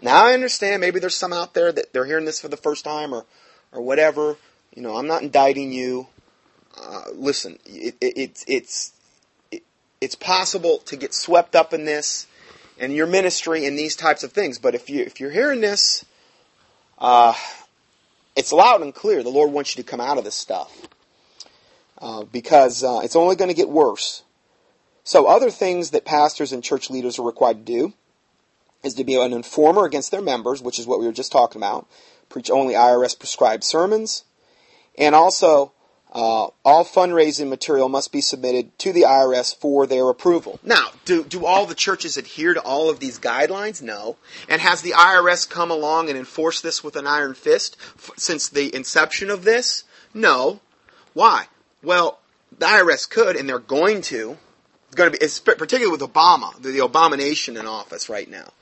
[0.02, 2.84] Now I understand maybe there's some out there that they're hearing this for the first
[2.84, 3.26] time or,
[3.72, 4.38] or whatever.
[4.74, 6.08] You know, I'm not indicting you.
[6.80, 8.94] Uh, listen, it, it, it's,
[9.52, 9.64] it,
[10.00, 12.28] it's possible to get swept up in this
[12.80, 14.60] and your ministry and these types of things.
[14.60, 16.06] But if you if you're hearing this,
[17.00, 17.34] uh,
[18.36, 19.24] it's loud and clear.
[19.24, 20.88] The Lord wants you to come out of this stuff
[22.00, 24.24] uh, because uh, it's only going to get worse.
[25.04, 27.94] So other things that pastors and church leaders are required to do
[28.84, 31.60] is to be an informer against their members, which is what we were just talking
[31.60, 31.88] about.
[32.30, 34.26] Preach only IRS prescribed sermons,
[34.98, 35.72] and also
[36.18, 40.60] uh, all fundraising material must be submitted to the IRS for their approval.
[40.64, 43.84] Now, do, do all the churches adhere to all of these guidelines?
[43.84, 44.18] No.
[44.50, 48.50] And has the IRS come along and enforced this with an iron fist f- since
[48.50, 49.84] the inception of this?
[50.12, 50.60] No.
[51.14, 51.46] Why?
[51.84, 52.20] Well,
[52.58, 54.38] the IRS could, and they're going to.
[54.96, 58.54] Going to be, particularly with Obama, the, the abomination in office right now.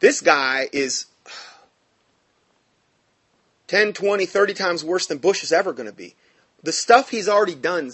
[0.00, 1.06] This guy is
[3.68, 6.16] 10, 20, 30 times worse than Bush is ever going to be
[6.62, 7.92] the stuff he's already done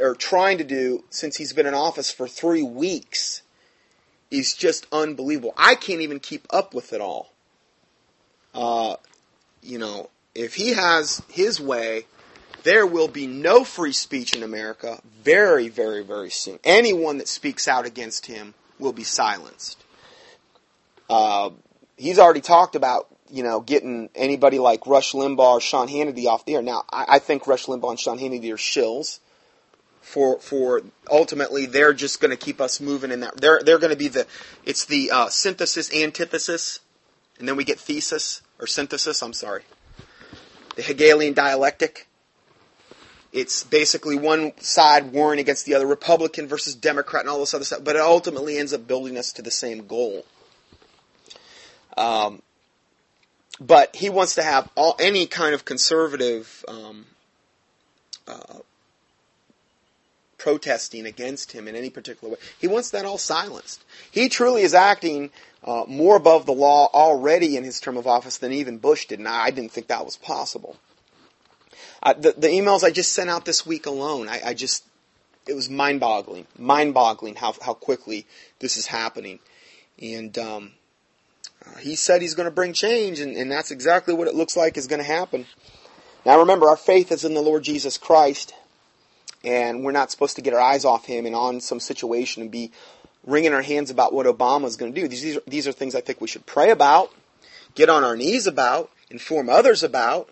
[0.00, 3.42] or trying to do since he's been in office for three weeks
[4.30, 5.54] is just unbelievable.
[5.56, 7.32] I can't even keep up with it all.
[8.54, 8.96] Uh,
[9.62, 12.06] you know, if he has his way,
[12.64, 16.58] there will be no free speech in America very, very, very soon.
[16.64, 19.82] Anyone that speaks out against him will be silenced.
[21.08, 21.50] Uh,
[21.96, 26.44] he's already talked about you know, getting anybody like Rush Limbaugh or Sean Hannity off
[26.44, 26.62] the air.
[26.62, 29.20] Now, I, I think Rush Limbaugh and Sean Hannity are shills
[30.04, 33.40] for for ultimately they're just going to keep us moving in that.
[33.40, 34.26] They're they're going to be the
[34.64, 36.80] it's the uh, synthesis antithesis,
[37.38, 39.22] and then we get thesis or synthesis.
[39.22, 39.62] I'm sorry,
[40.76, 42.06] the Hegelian dialectic.
[43.32, 47.64] It's basically one side warring against the other, Republican versus Democrat, and all this other
[47.64, 47.82] stuff.
[47.82, 50.24] But it ultimately ends up building us to the same goal.
[51.96, 52.42] Um,
[53.60, 57.06] but he wants to have all, any kind of conservative um,
[58.26, 58.58] uh,
[60.38, 62.40] protesting against him in any particular way.
[62.58, 63.82] He wants that all silenced.
[64.10, 65.30] He truly is acting
[65.62, 69.18] uh, more above the law already in his term of office than even Bush did,
[69.18, 70.76] and I didn't think that was possible.
[72.02, 74.84] Uh, the, the, emails I just sent out this week alone, I, I just,
[75.48, 78.26] it was mind-boggling, mind-boggling how, how quickly
[78.58, 79.38] this is happening.
[80.02, 80.72] And um,
[81.80, 84.76] he said he's going to bring change, and, and that's exactly what it looks like
[84.76, 85.46] is going to happen.
[86.24, 88.54] Now remember, our faith is in the Lord Jesus Christ,
[89.42, 92.50] and we're not supposed to get our eyes off him and on some situation and
[92.50, 92.70] be
[93.26, 95.08] wringing our hands about what Obama is going to do.
[95.08, 97.10] These, these, are, these are things I think we should pray about,
[97.74, 100.28] get on our knees about, inform others about.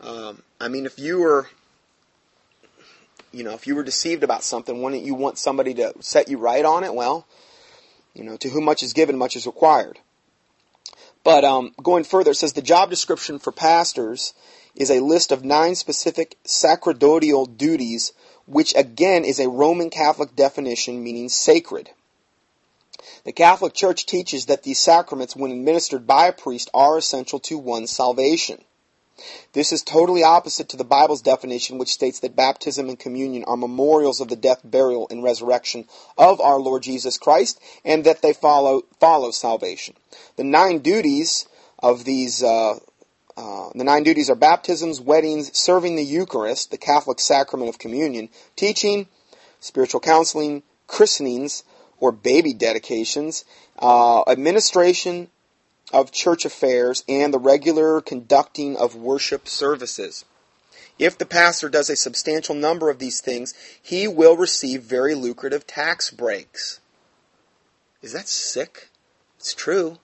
[0.00, 1.48] Um, I mean, if you were,
[3.32, 6.38] you know, if you were deceived about something, wouldn't you want somebody to set you
[6.38, 6.94] right on it?
[6.94, 7.26] Well,
[8.14, 9.98] you know, to whom much is given, much is required.
[11.24, 14.34] But um, going further, it says the job description for pastors
[14.74, 18.12] is a list of nine specific sacerdotal duties,
[18.46, 21.90] which again is a Roman Catholic definition meaning sacred.
[23.24, 27.58] The Catholic Church teaches that these sacraments, when administered by a priest, are essential to
[27.58, 28.64] one's salvation.
[29.52, 33.56] This is totally opposite to the Bible's definition, which states that baptism and communion are
[33.56, 35.86] memorials of the death, burial, and resurrection
[36.16, 39.94] of our Lord Jesus Christ, and that they follow follow salvation.
[40.36, 41.46] The nine duties
[41.78, 42.78] of these uh,
[43.36, 48.28] uh, the nine duties are baptisms, weddings, serving the Eucharist, the Catholic sacrament of communion,
[48.56, 49.08] teaching,
[49.60, 51.64] spiritual counseling, christenings
[51.98, 53.44] or baby dedications,
[53.78, 55.28] uh, administration,
[55.92, 60.24] of church affairs and the regular conducting of worship services.
[60.98, 65.66] If the pastor does a substantial number of these things, he will receive very lucrative
[65.66, 66.80] tax breaks.
[68.02, 68.88] Is that sick?
[69.38, 69.98] It's true.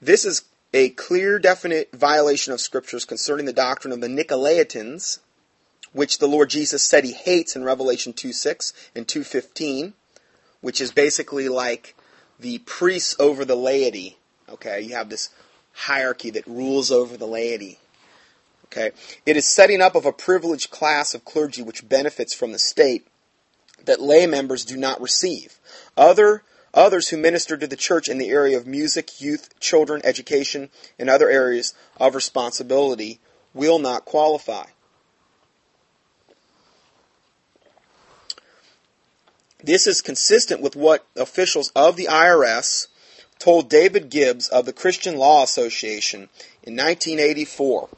[0.00, 5.18] This is a clear, definite violation of scriptures concerning the doctrine of the Nicolaitans,
[5.92, 9.94] which the Lord Jesus said he hates in Revelation 2 6 and 2.15,
[10.60, 11.96] which is basically like
[12.38, 14.16] the priests over the laity
[14.50, 15.30] Okay, you have this
[15.72, 17.78] hierarchy that rules over the laity.
[18.66, 18.90] Okay,
[19.26, 23.06] it is setting up of a privileged class of clergy which benefits from the state
[23.84, 25.58] that lay members do not receive.
[25.96, 26.42] Other
[26.72, 31.10] others who minister to the church in the area of music, youth, children, education, and
[31.10, 33.18] other areas of responsibility
[33.54, 34.66] will not qualify.
[39.62, 42.86] This is consistent with what officials of the IRS
[43.40, 46.28] told David Gibbs of the Christian Law Association
[46.62, 47.88] in 1984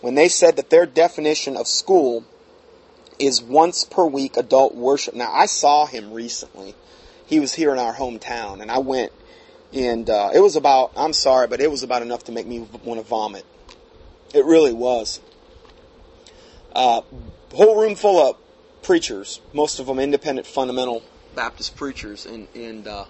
[0.00, 2.24] when they said that their definition of school
[3.18, 5.14] is once per week adult worship.
[5.14, 6.74] Now, I saw him recently.
[7.26, 9.12] He was here in our hometown, and I went,
[9.72, 12.60] and uh, it was about, I'm sorry, but it was about enough to make me
[12.84, 13.44] want to vomit.
[14.34, 15.20] It really was.
[16.74, 17.02] Uh,
[17.52, 18.36] whole room full of
[18.82, 21.02] preachers, most of them independent fundamental
[21.34, 23.04] Baptist preachers, and, and uh,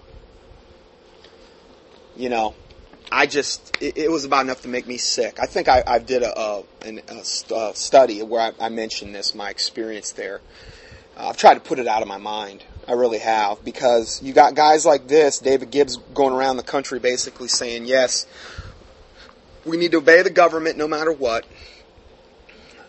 [2.15, 2.55] you know,
[3.11, 5.39] I just it, it, was about enough to make me sick.
[5.39, 9.35] I think I, I did a, a, a, a study where I, I, mentioned this,
[9.35, 10.41] my experience there.
[11.17, 12.63] Uh, I've tried to put it out of my mind.
[12.87, 16.99] I really have because you got guys like this, David Gibbs, going around the country
[16.99, 18.27] basically saying, yes,
[19.65, 21.45] we need to obey the government no matter what,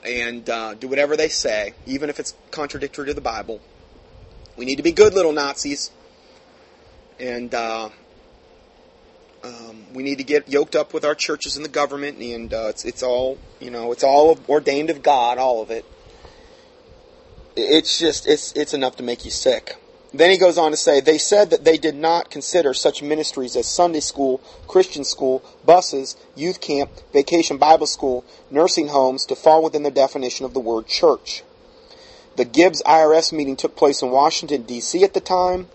[0.04, 3.60] and uh, do whatever they say, even if it's contradictory to the Bible.
[4.56, 5.90] We need to be good little Nazis,
[7.18, 7.88] and uh,
[9.46, 12.66] um, we need to get yoked up with our churches and the government, and uh,
[12.68, 15.84] it's it's all you know, it's all ordained of God, all of it.
[17.56, 19.76] It's just it's it's enough to make you sick.
[20.12, 23.54] Then he goes on to say, they said that they did not consider such ministries
[23.54, 29.62] as Sunday school, Christian school, buses, youth camp, vacation Bible school, nursing homes to fall
[29.62, 31.42] within the definition of the word church.
[32.36, 35.02] The Gibbs IRS meeting took place in Washington, D.C.
[35.02, 35.68] at the time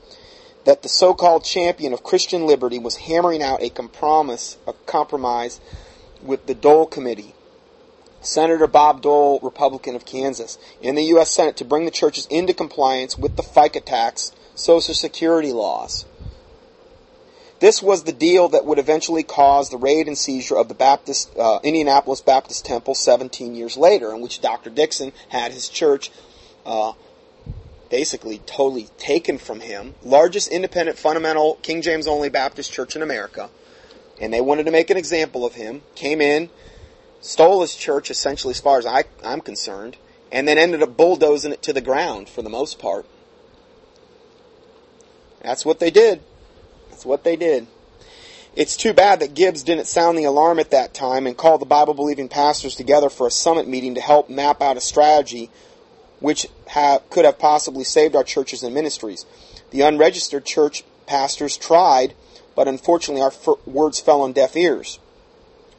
[0.66, 5.59] that the so-called champion of Christian liberty was hammering out a compromise, a compromise
[6.22, 7.34] with the Dole Committee.
[8.22, 11.32] Senator Bob Dole, Republican of Kansas, in the U.S.
[11.32, 16.05] Senate to bring the churches into compliance with the FICA tax Social Security laws.
[17.59, 21.36] This was the deal that would eventually cause the raid and seizure of the Baptist
[21.38, 24.72] uh, Indianapolis Baptist Temple 17 years later, in which Dr.
[24.72, 26.12] Dixon had his church
[26.66, 26.93] uh,
[27.91, 29.93] basically totally taken from him.
[30.01, 33.49] Largest independent, fundamental, King James only Baptist church in America.
[34.19, 35.81] And they wanted to make an example of him.
[35.93, 36.49] Came in,
[37.19, 39.97] stole his church essentially, as far as I, I'm concerned,
[40.31, 43.05] and then ended up bulldozing it to the ground for the most part.
[45.41, 46.21] That's what they did.
[46.89, 47.67] That's what they did.
[48.55, 51.65] It's too bad that Gibbs didn't sound the alarm at that time and call the
[51.65, 55.49] Bible believing pastors together for a summit meeting to help map out a strategy
[56.22, 59.26] which have, could have possibly saved our churches and ministries.
[59.72, 62.13] The unregistered church pastors tried,
[62.55, 64.99] but unfortunately our f- words fell on deaf ears.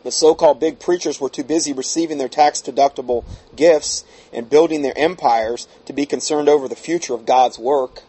[0.02, 3.24] The so-called big preachers were too busy receiving their tax-deductible
[3.54, 8.02] gifts and building their empires to be concerned over the future of God's work.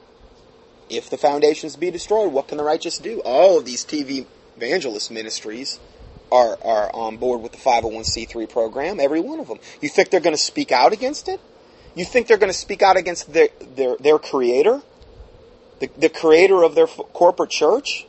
[0.90, 3.22] If the foundations be destroyed, what can the righteous do?
[3.24, 4.26] All of these TV
[4.58, 5.80] evangelist ministries
[6.32, 9.60] are, are on board with the 501c3 program, every one of them.
[9.82, 11.40] You think they're going to speak out against it?
[11.96, 14.82] You think they're going to speak out against their, their, their creator?
[15.80, 18.06] The, the creator of their corporate church?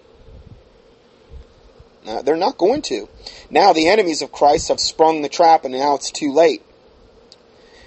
[2.05, 3.09] No, they're not going to.
[3.51, 6.62] Now the enemies of Christ have sprung the trap and now it's too late.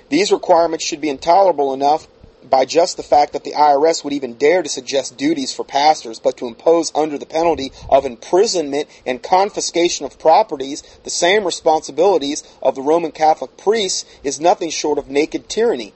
[0.10, 2.08] These requirements should be intolerable enough
[2.50, 6.20] by just the fact that the IRS would even dare to suggest duties for pastors,
[6.20, 12.44] but to impose under the penalty of imprisonment and confiscation of properties the same responsibilities
[12.62, 15.94] of the Roman Catholic priests is nothing short of naked tyranny.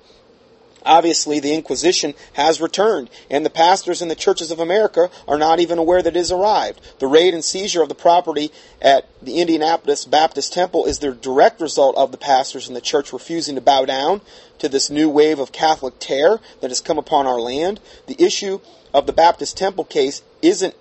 [0.85, 5.59] Obviously, the Inquisition has returned, and the pastors in the churches of America are not
[5.59, 6.81] even aware that it has arrived.
[6.99, 8.51] The raid and seizure of the property
[8.81, 13.13] at the Indianapolis Baptist Temple is the direct result of the pastors in the church
[13.13, 14.21] refusing to bow down
[14.59, 17.79] to this new wave of Catholic terror that has come upon our land.
[18.07, 18.59] The issue
[18.93, 20.75] of the Baptist Temple case isn't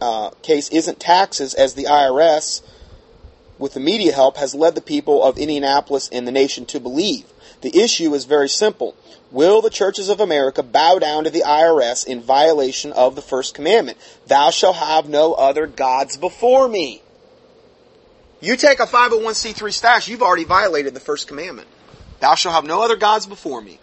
[0.00, 2.62] uh, case isn't taxes, as the IRS,
[3.58, 7.24] with the media help, has led the people of Indianapolis and the nation to believe.
[7.64, 8.94] The issue is very simple.
[9.30, 13.54] Will the churches of America bow down to the IRS in violation of the first
[13.54, 13.96] commandment?
[14.26, 17.00] Thou shalt have no other gods before me.
[18.42, 21.66] You take a 501c3 stash, you've already violated the first commandment.
[22.20, 23.78] Thou shalt have no other gods before me.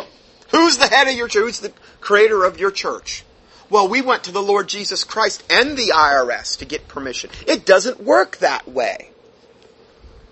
[0.52, 1.42] Who's the head of your church?
[1.42, 3.24] Who's the creator of your church?
[3.72, 7.32] Well, we went to the Lord Jesus Christ and the IRS to get permission.
[7.48, 9.10] It doesn't work that way.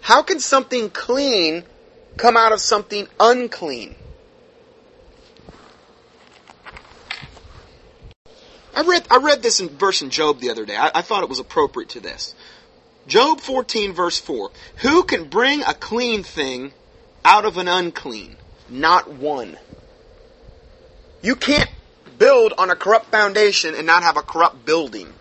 [0.01, 1.63] How can something clean
[2.19, 3.95] come out of something unclean.
[8.75, 10.75] I read, I read this in verse in Job the other day.
[10.75, 12.35] I, I thought it was appropriate to this.
[13.07, 14.51] Job 14 verse 4.
[14.81, 16.73] Who can bring a clean thing
[17.23, 18.35] out of an unclean?
[18.69, 19.57] Not one.
[21.21, 21.69] You can't
[22.17, 25.13] build on a corrupt foundation and not have a corrupt building.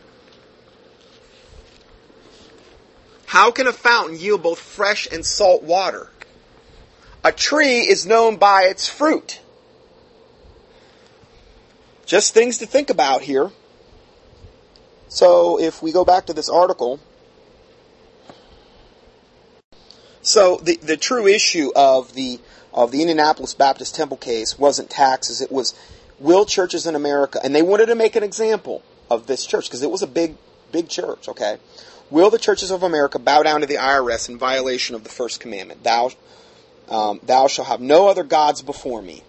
[3.26, 6.10] How can a fountain yield both fresh and salt water?
[7.24, 9.40] A tree is known by its fruit.
[12.06, 13.50] Just things to think about here.
[15.08, 17.00] So if we go back to this article,
[20.22, 22.40] so the, the true issue of the
[22.72, 25.74] of the Indianapolis Baptist Temple case wasn't taxes, it was
[26.18, 29.82] will churches in America, and they wanted to make an example of this church because
[29.82, 30.36] it was a big,
[30.70, 31.56] big church, okay?
[32.10, 35.40] Will the churches of America bow down to the IRS in violation of the first
[35.40, 35.82] commandment?
[35.82, 36.10] Thou
[36.90, 39.22] um, thou shalt have no other gods before me.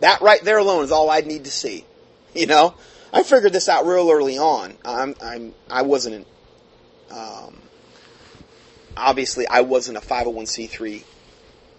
[0.00, 1.84] That right there alone is all I'd need to see.
[2.34, 2.72] You know,
[3.12, 4.74] I figured this out real early on.
[4.86, 6.26] I'm, I'm, I wasn't,
[7.10, 7.58] um,
[8.96, 11.04] obviously I wasn't a 501c3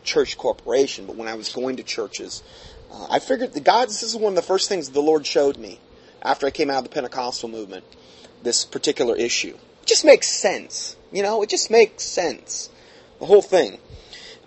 [0.03, 2.43] church corporation, but when I was going to churches,
[2.91, 5.57] uh, I figured the gods, this is one of the first things the Lord showed
[5.57, 5.79] me
[6.21, 7.83] after I came out of the Pentecostal movement,
[8.43, 9.57] this particular issue.
[9.81, 10.95] It just makes sense.
[11.11, 12.69] You know, it just makes sense.
[13.19, 13.79] The whole thing.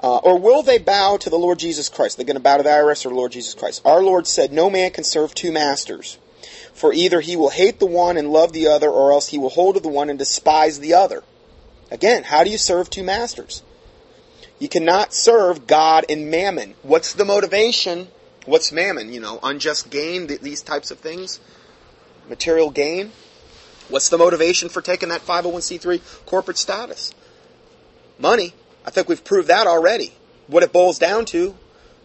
[0.03, 2.16] Uh, or will they bow to the Lord Jesus Christ?
[2.16, 3.82] They're going to bow to the IRS or the Lord Jesus Christ.
[3.84, 6.18] Our Lord said, No man can serve two masters.
[6.74, 9.49] For either he will hate the one and love the other, or else he will
[9.49, 11.22] hold to the one and despise the other.
[11.90, 13.62] Again, how do you serve two masters?
[14.59, 16.74] You cannot serve God and mammon.
[16.82, 18.09] What's the motivation?
[18.44, 19.12] What's mammon?
[19.12, 21.40] You know, unjust gain, these types of things?
[22.28, 23.12] Material gain?
[23.88, 27.14] What's the motivation for taking that 501c3 corporate status?
[28.18, 28.53] Money.
[28.87, 30.12] I think we've proved that already.
[30.47, 31.57] What it boils down to,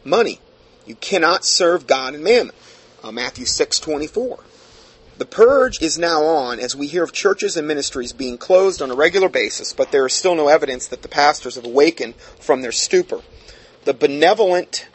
[0.03, 0.39] money.
[0.87, 2.55] You cannot serve God and mammon.
[3.03, 4.39] Uh, Matthew 6:24.
[5.17, 8.89] The purge is now on as we hear of churches and ministries being closed on
[8.89, 12.61] a regular basis, but there is still no evidence that the pastors have awakened from
[12.61, 13.21] their stupor.
[13.85, 14.87] The benevolent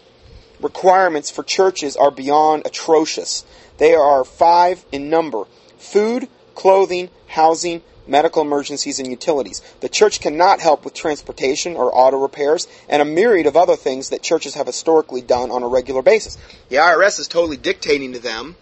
[0.60, 3.44] requirements for churches are beyond atrocious.
[3.78, 5.44] They are five in number.
[5.78, 9.62] Food, clothing, housing, medical emergencies, and utilities.
[9.80, 14.10] The church cannot help with transportation or auto repairs and a myriad of other things
[14.10, 16.38] that churches have historically done on a regular basis.
[16.68, 18.56] The IRS is totally dictating to them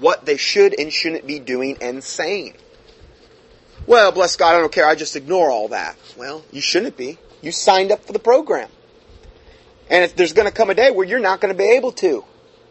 [0.00, 2.54] what they should and shouldn't be doing and saying.
[3.86, 5.96] Well, bless God, I don't care, I just ignore all that.
[6.16, 7.18] Well, you shouldn't be.
[7.40, 8.68] You signed up for the program.
[9.88, 11.92] And if there's going to come a day where you're not going to be able
[11.92, 12.24] to,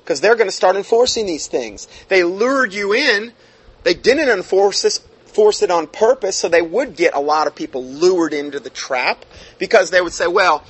[0.06, 1.88] because they're going to start enforcing these things.
[2.10, 3.34] They lured you in.
[3.84, 5.00] They didn't enforce this,
[5.36, 8.70] force it on purpose, so they would get a lot of people lured into the
[8.70, 9.26] trap
[9.60, 10.64] because they would say, well,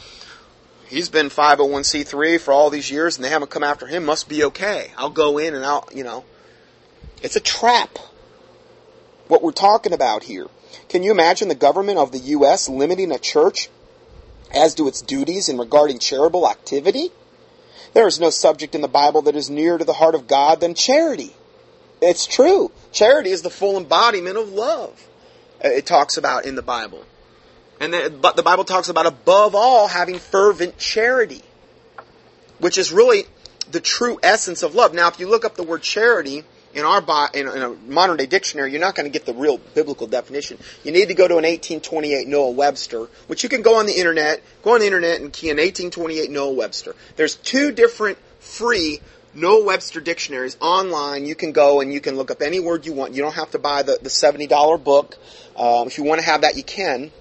[0.87, 4.43] he's been 501c3 for all these years and they haven't come after him, must be
[4.45, 4.91] okay.
[4.97, 6.25] I'll go in and I'll, you know.
[7.21, 7.97] It's a trap.
[9.27, 10.47] What we're talking about here.
[10.89, 12.67] Can you imagine the government of the U.S.
[12.67, 13.69] limiting a church
[14.51, 17.11] as to its duties in regarding charitable activity?
[17.93, 20.59] There is no subject in the Bible that is nearer to the heart of God
[20.59, 21.35] than charity.
[22.05, 22.71] It's true.
[22.91, 25.07] Charity is the full embodiment of love.
[25.63, 27.03] Uh, it talks about in the Bible.
[27.79, 31.41] And the, but the Bible talks about above all having fervent charity,
[32.59, 33.25] which is really
[33.71, 34.93] the true essence of love.
[34.93, 36.43] Now, if you look up the word charity
[36.75, 37.01] in our
[37.33, 40.59] in a modern day dictionary, you're not going to get the real biblical definition.
[40.83, 43.97] You need to go to an 1828 Noah Webster, which you can go on the
[43.97, 46.95] internet, go on the internet and key in 1828 Noah Webster.
[47.15, 49.01] There's two different free
[49.35, 51.25] Noah Webster dictionaries online.
[51.25, 53.13] You can go and you can look up any word you want.
[53.13, 55.17] You don't have to buy the, the $70 book.
[55.57, 57.11] Um, if you want to have that, you can.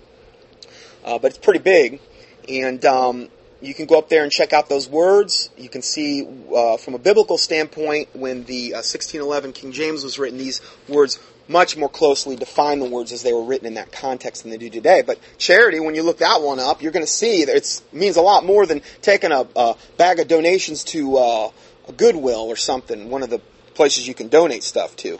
[1.05, 2.01] Uh, but it's pretty big.
[2.49, 3.29] And um,
[3.61, 5.51] you can go up there and check out those words.
[5.59, 10.19] You can see uh, from a biblical standpoint when the uh, 1611 King James was
[10.19, 13.93] written, these words much more closely define the words as they were written in that
[13.93, 15.03] context than they do today.
[15.03, 18.17] But charity, when you look that one up, you're going to see that it means
[18.17, 21.51] a lot more than taking a, a bag of donations to uh,
[21.89, 23.41] A goodwill or something, one of the
[23.74, 25.18] places you can donate stuff to.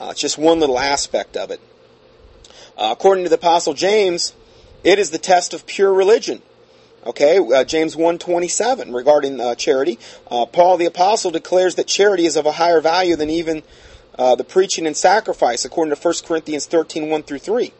[0.00, 1.60] Uh, it's just one little aspect of it.
[2.76, 4.34] Uh, according to the Apostle James,
[4.84, 6.42] it is the test of pure religion.
[7.04, 9.98] Okay, uh, James 1.27 regarding uh, charity.
[10.30, 13.62] Uh, Paul the Apostle declares that charity is of a higher value than even
[14.18, 17.72] uh, the preaching and sacrifice, according to 1 Corinthians 13, 1 through 3.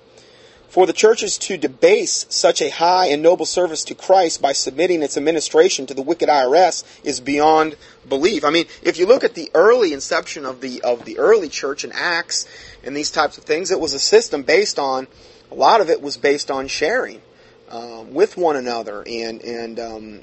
[0.71, 5.03] For the churches to debase such a high and noble service to Christ by submitting
[5.03, 7.75] its administration to the wicked IRS is beyond
[8.09, 8.45] belief.
[8.45, 11.83] I mean, if you look at the early inception of the of the early church
[11.83, 12.47] in Acts
[12.85, 15.09] and these types of things, it was a system based on
[15.51, 17.21] a lot of it was based on sharing.
[17.69, 20.21] Um, with one another and and um,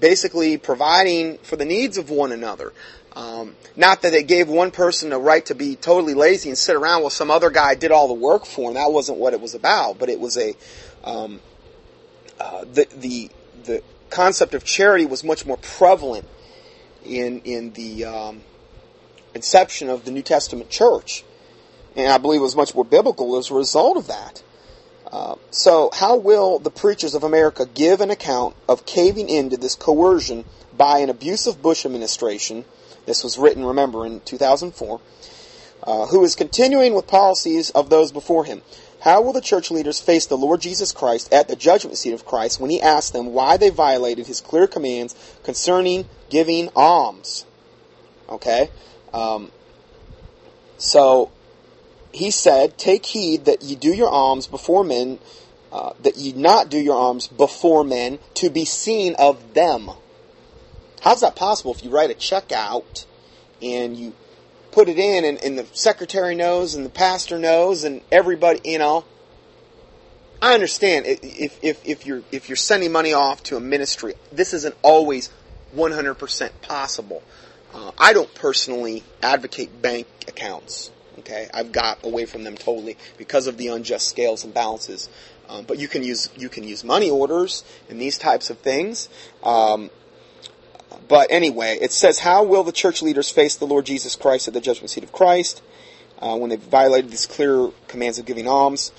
[0.00, 2.72] basically providing for the needs of one another.
[3.16, 6.76] Um, not that it gave one person a right to be totally lazy and sit
[6.76, 8.74] around while some other guy did all the work for him.
[8.74, 9.98] That wasn't what it was about.
[9.98, 10.54] But it was a
[11.02, 11.40] um,
[12.38, 13.30] uh, the the
[13.64, 16.26] the concept of charity was much more prevalent
[17.04, 18.42] in in the um,
[19.34, 21.24] inception of the New Testament church,
[21.96, 24.42] and I believe it was much more biblical as a result of that.
[25.10, 29.74] Uh, so, how will the preachers of America give an account of caving into this
[29.74, 30.44] coercion
[30.76, 32.64] by an abusive Bush administration?
[33.06, 35.00] This was written, remember, in 2004.
[35.82, 38.60] Uh, who is continuing with policies of those before him.
[39.00, 42.26] How will the church leaders face the Lord Jesus Christ at the judgment seat of
[42.26, 47.46] Christ when he asks them why they violated his clear commands concerning giving alms?
[48.28, 48.68] Okay?
[49.14, 49.50] Um,
[50.76, 51.30] so,
[52.12, 55.18] he said, Take heed that ye do your alms before men,
[55.72, 59.90] uh, that ye not do your alms before men to be seen of them.
[61.00, 63.06] How's that possible if you write a check out
[63.62, 64.12] and you
[64.70, 68.78] put it in and, and the secretary knows and the pastor knows and everybody, you
[68.78, 69.04] know?
[70.42, 74.54] I understand if, if, if you're if you're sending money off to a ministry, this
[74.54, 75.28] isn't always
[75.76, 77.22] 100% possible.
[77.74, 80.90] Uh, I don't personally advocate bank accounts.
[81.18, 85.10] Okay, I've got away from them totally because of the unjust scales and balances.
[85.48, 89.08] Um, but you can use you can use money orders and these types of things.
[89.42, 89.90] Um,
[91.10, 94.54] but anyway, it says, How will the church leaders face the Lord Jesus Christ at
[94.54, 95.60] the judgment seat of Christ
[96.20, 98.92] uh, when they've violated these clear commands of giving alms?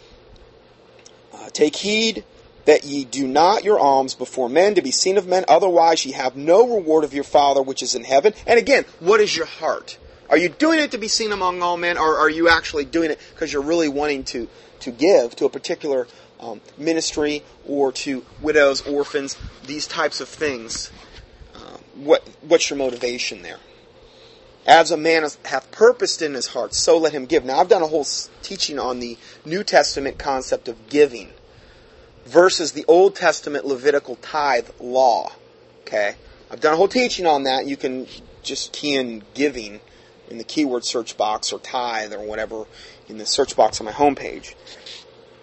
[1.33, 2.25] Uh, Take heed
[2.65, 6.11] that ye do not your alms before men to be seen of men, otherwise ye
[6.11, 8.33] have no reward of your Father which is in heaven.
[8.45, 9.97] And again, what is your heart?
[10.29, 13.09] Are you doing it to be seen among all men, or are you actually doing
[13.09, 14.49] it because you're really wanting to,
[14.81, 16.09] to give to a particular
[16.41, 20.91] um, ministry or to widows, orphans, these types of things?
[21.95, 23.57] What what's your motivation there?
[24.65, 27.43] As a man hath purposed in his heart, so let him give.
[27.43, 28.05] Now, I've done a whole
[28.43, 31.31] teaching on the New Testament concept of giving
[32.25, 35.31] versus the Old Testament Levitical tithe law.
[35.81, 36.15] Okay?
[36.51, 37.65] I've done a whole teaching on that.
[37.65, 38.07] You can
[38.43, 39.79] just key in giving
[40.29, 42.65] in the keyword search box or tithe or whatever
[43.07, 44.55] in the search box on my homepage.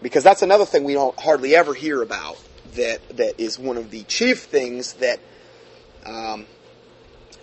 [0.01, 2.39] Because that's another thing we don't hardly ever hear about
[2.75, 5.21] that, that is one of the chief things that
[6.05, 6.47] um,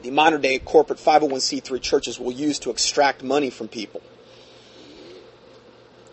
[0.02, 4.02] the modern day corporate 501c3 churches will use to extract money from people.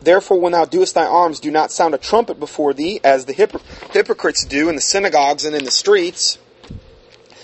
[0.01, 3.33] Therefore, when thou doest thy arms, do not sound a trumpet before thee, as the
[3.33, 6.39] hypocrites do in the synagogues and in the streets,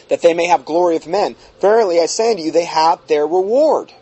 [0.09, 1.37] that they may have glory of men.
[1.61, 3.93] Verily, I say unto you, they have their reward.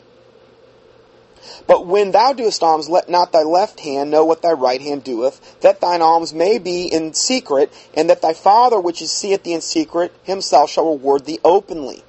[1.66, 5.04] But when thou doest alms, let not thy left hand know what thy right hand
[5.04, 9.42] doeth, that thine alms may be in secret, and that thy Father which is seeth
[9.42, 12.02] thee in secret himself shall reward thee openly.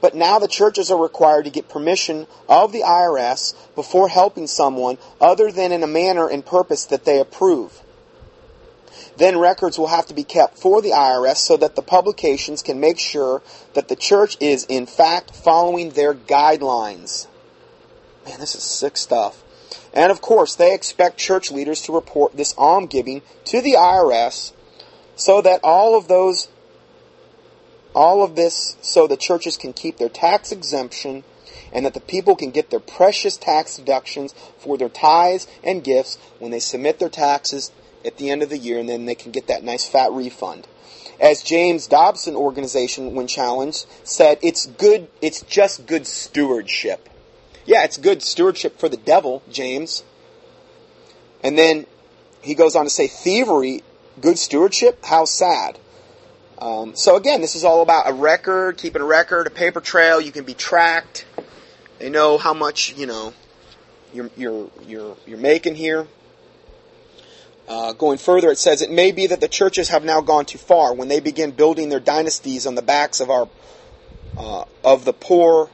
[0.00, 4.98] But now the churches are required to get permission of the IRS before helping someone
[5.20, 7.82] other than in a manner and purpose that they approve.
[9.16, 12.80] Then records will have to be kept for the IRS so that the publications can
[12.80, 13.42] make sure
[13.74, 17.26] that the church is in fact following their guidelines.
[18.24, 19.42] Man, this is sick stuff.
[19.94, 24.52] And of course, they expect church leaders to report this almsgiving to the IRS
[25.16, 26.48] so that all of those
[27.94, 31.24] all of this so the churches can keep their tax exemption
[31.72, 36.16] and that the people can get their precious tax deductions for their tithes and gifts
[36.38, 37.70] when they submit their taxes
[38.04, 40.66] at the end of the year and then they can get that nice fat refund.
[41.20, 47.08] As James Dobson organization when challenged said, it's good, it's just good stewardship.
[47.64, 50.02] Yeah, it's good stewardship for the devil, James.
[51.44, 51.86] And then
[52.40, 53.82] he goes on to say thievery,
[54.20, 55.78] good stewardship, how sad.
[56.58, 60.20] Um, so again, this is all about a record, keeping a record, a paper trail.
[60.20, 61.26] You can be tracked.
[61.98, 63.32] They know how much you know
[64.12, 66.06] you're you're you're you're making here.
[67.68, 70.58] Uh, going further, it says it may be that the churches have now gone too
[70.58, 73.48] far when they begin building their dynasties on the backs of our
[74.36, 75.70] uh, of the poor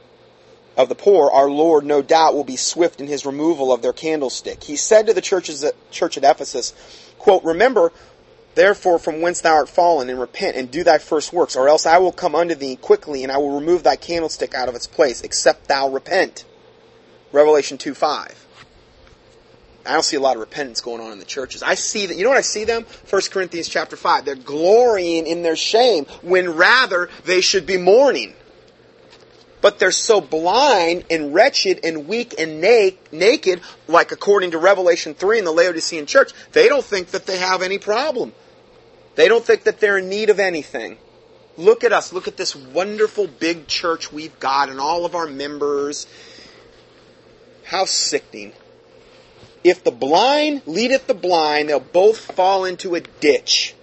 [0.79, 1.29] of the poor.
[1.29, 4.63] Our Lord, no doubt, will be swift in His removal of their candlestick.
[4.63, 6.73] He said to the churches at, church at Ephesus,
[7.19, 7.91] "quote Remember
[8.55, 11.85] Therefore, from whence thou art fallen, and repent, and do thy first works, or else
[11.85, 14.87] I will come unto thee quickly, and I will remove thy candlestick out of its
[14.87, 16.45] place, except thou repent.
[17.31, 18.47] Revelation 2 5.
[19.85, 21.63] I don't see a lot of repentance going on in the churches.
[21.63, 22.85] I see that, you know what I see them?
[23.09, 24.25] 1 Corinthians chapter 5.
[24.25, 28.33] They're glorying in their shame, when rather they should be mourning.
[29.61, 35.13] But they're so blind and wretched and weak and na- naked, like according to Revelation
[35.13, 38.33] 3 in the Laodicean church, they don't think that they have any problem.
[39.15, 40.97] They don't think that they're in need of anything.
[41.57, 42.13] Look at us.
[42.13, 46.07] Look at this wonderful big church we've got and all of our members.
[47.65, 48.53] How sickening.
[49.61, 53.75] If the blind leadeth the blind, they'll both fall into a ditch.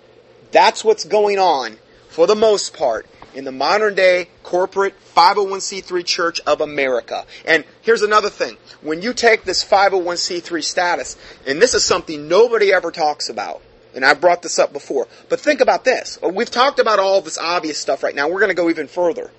[0.52, 1.76] That's what's going on,
[2.08, 7.26] for the most part, in the modern day corporate 501c3 church of America.
[7.44, 8.56] And here's another thing.
[8.80, 13.60] When you take this 501c3 status, and this is something nobody ever talks about,
[13.94, 16.18] and I've brought this up before, but think about this.
[16.22, 18.28] Uh, we've talked about all this obvious stuff right now.
[18.28, 19.30] We're going to go even further.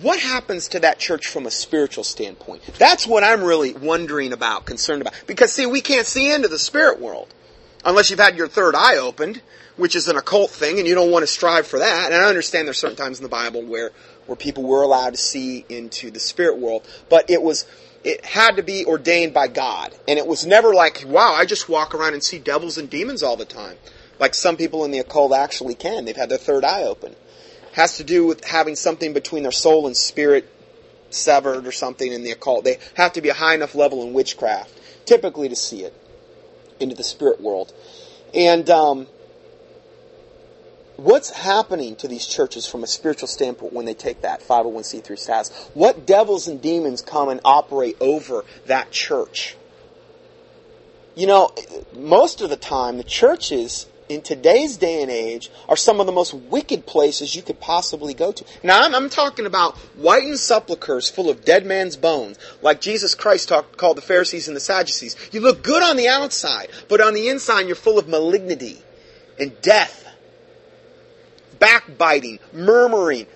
[0.00, 2.62] What happens to that church from a spiritual standpoint?
[2.78, 5.14] That's what I'm really wondering about, concerned about.
[5.26, 7.32] Because see, we can't see into the spirit world
[7.84, 9.40] unless you've had your third eye opened
[9.78, 12.12] which is an occult thing, and you don't want to strive for that.
[12.12, 13.92] And I understand there's certain times in the Bible where
[14.26, 17.64] where people were allowed to see into the spirit world, but it was
[18.04, 21.68] it had to be ordained by God, and it was never like, wow, I just
[21.68, 23.76] walk around and see devils and demons all the time,
[24.18, 26.04] like some people in the occult actually can.
[26.04, 27.12] They've had their third eye open.
[27.12, 30.52] It has to do with having something between their soul and spirit
[31.10, 32.64] severed or something in the occult.
[32.64, 34.72] They have to be a high enough level in witchcraft,
[35.06, 35.94] typically, to see it
[36.80, 37.72] into the spirit world.
[38.34, 39.06] And um,
[40.98, 45.70] what's happening to these churches from a spiritual standpoint when they take that 501c3 status?
[45.72, 49.56] What devils and demons come and operate over that church?
[51.14, 51.50] You know,
[51.94, 56.12] most of the time, the churches in today's day and age are some of the
[56.12, 58.44] most wicked places you could possibly go to.
[58.64, 63.48] Now, I'm, I'm talking about whitened sepulchres full of dead man's bones, like Jesus Christ
[63.48, 65.16] talked, called the Pharisees and the Sadducees.
[65.30, 68.82] You look good on the outside, but on the inside, you're full of malignity
[69.38, 70.07] and death
[71.58, 73.26] backbiting, murmuring,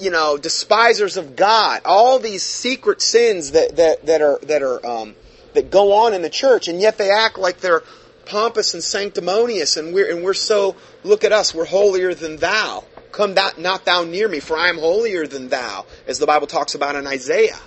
[0.00, 4.84] you know, despisers of God, all these secret sins that, that, that are, that are,
[4.84, 5.14] um,
[5.54, 7.82] that go on in the church, and yet they act like they're
[8.26, 12.84] pompous and sanctimonious, and we're, and we're so, look at us, we're holier than thou.
[13.12, 16.46] Come that, not thou near me, for I am holier than thou, as the Bible
[16.46, 17.58] talks about in Isaiah.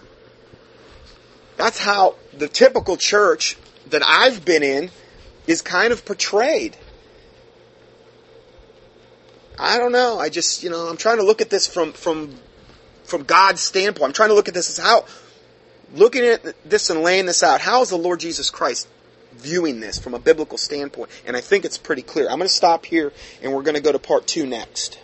[1.57, 3.57] That's how the typical church
[3.89, 4.89] that I've been in
[5.45, 6.77] is kind of portrayed.
[9.59, 10.19] I don't know.
[10.19, 12.35] I just, you know, I'm trying to look at this from from
[13.03, 14.09] from God's standpoint.
[14.09, 15.05] I'm trying to look at this as how
[15.93, 18.87] looking at this and laying this out, how is the Lord Jesus Christ
[19.33, 21.09] viewing this from a biblical standpoint?
[21.25, 22.25] And I think it's pretty clear.
[22.25, 24.99] I'm going to stop here and we're going to go to part two next.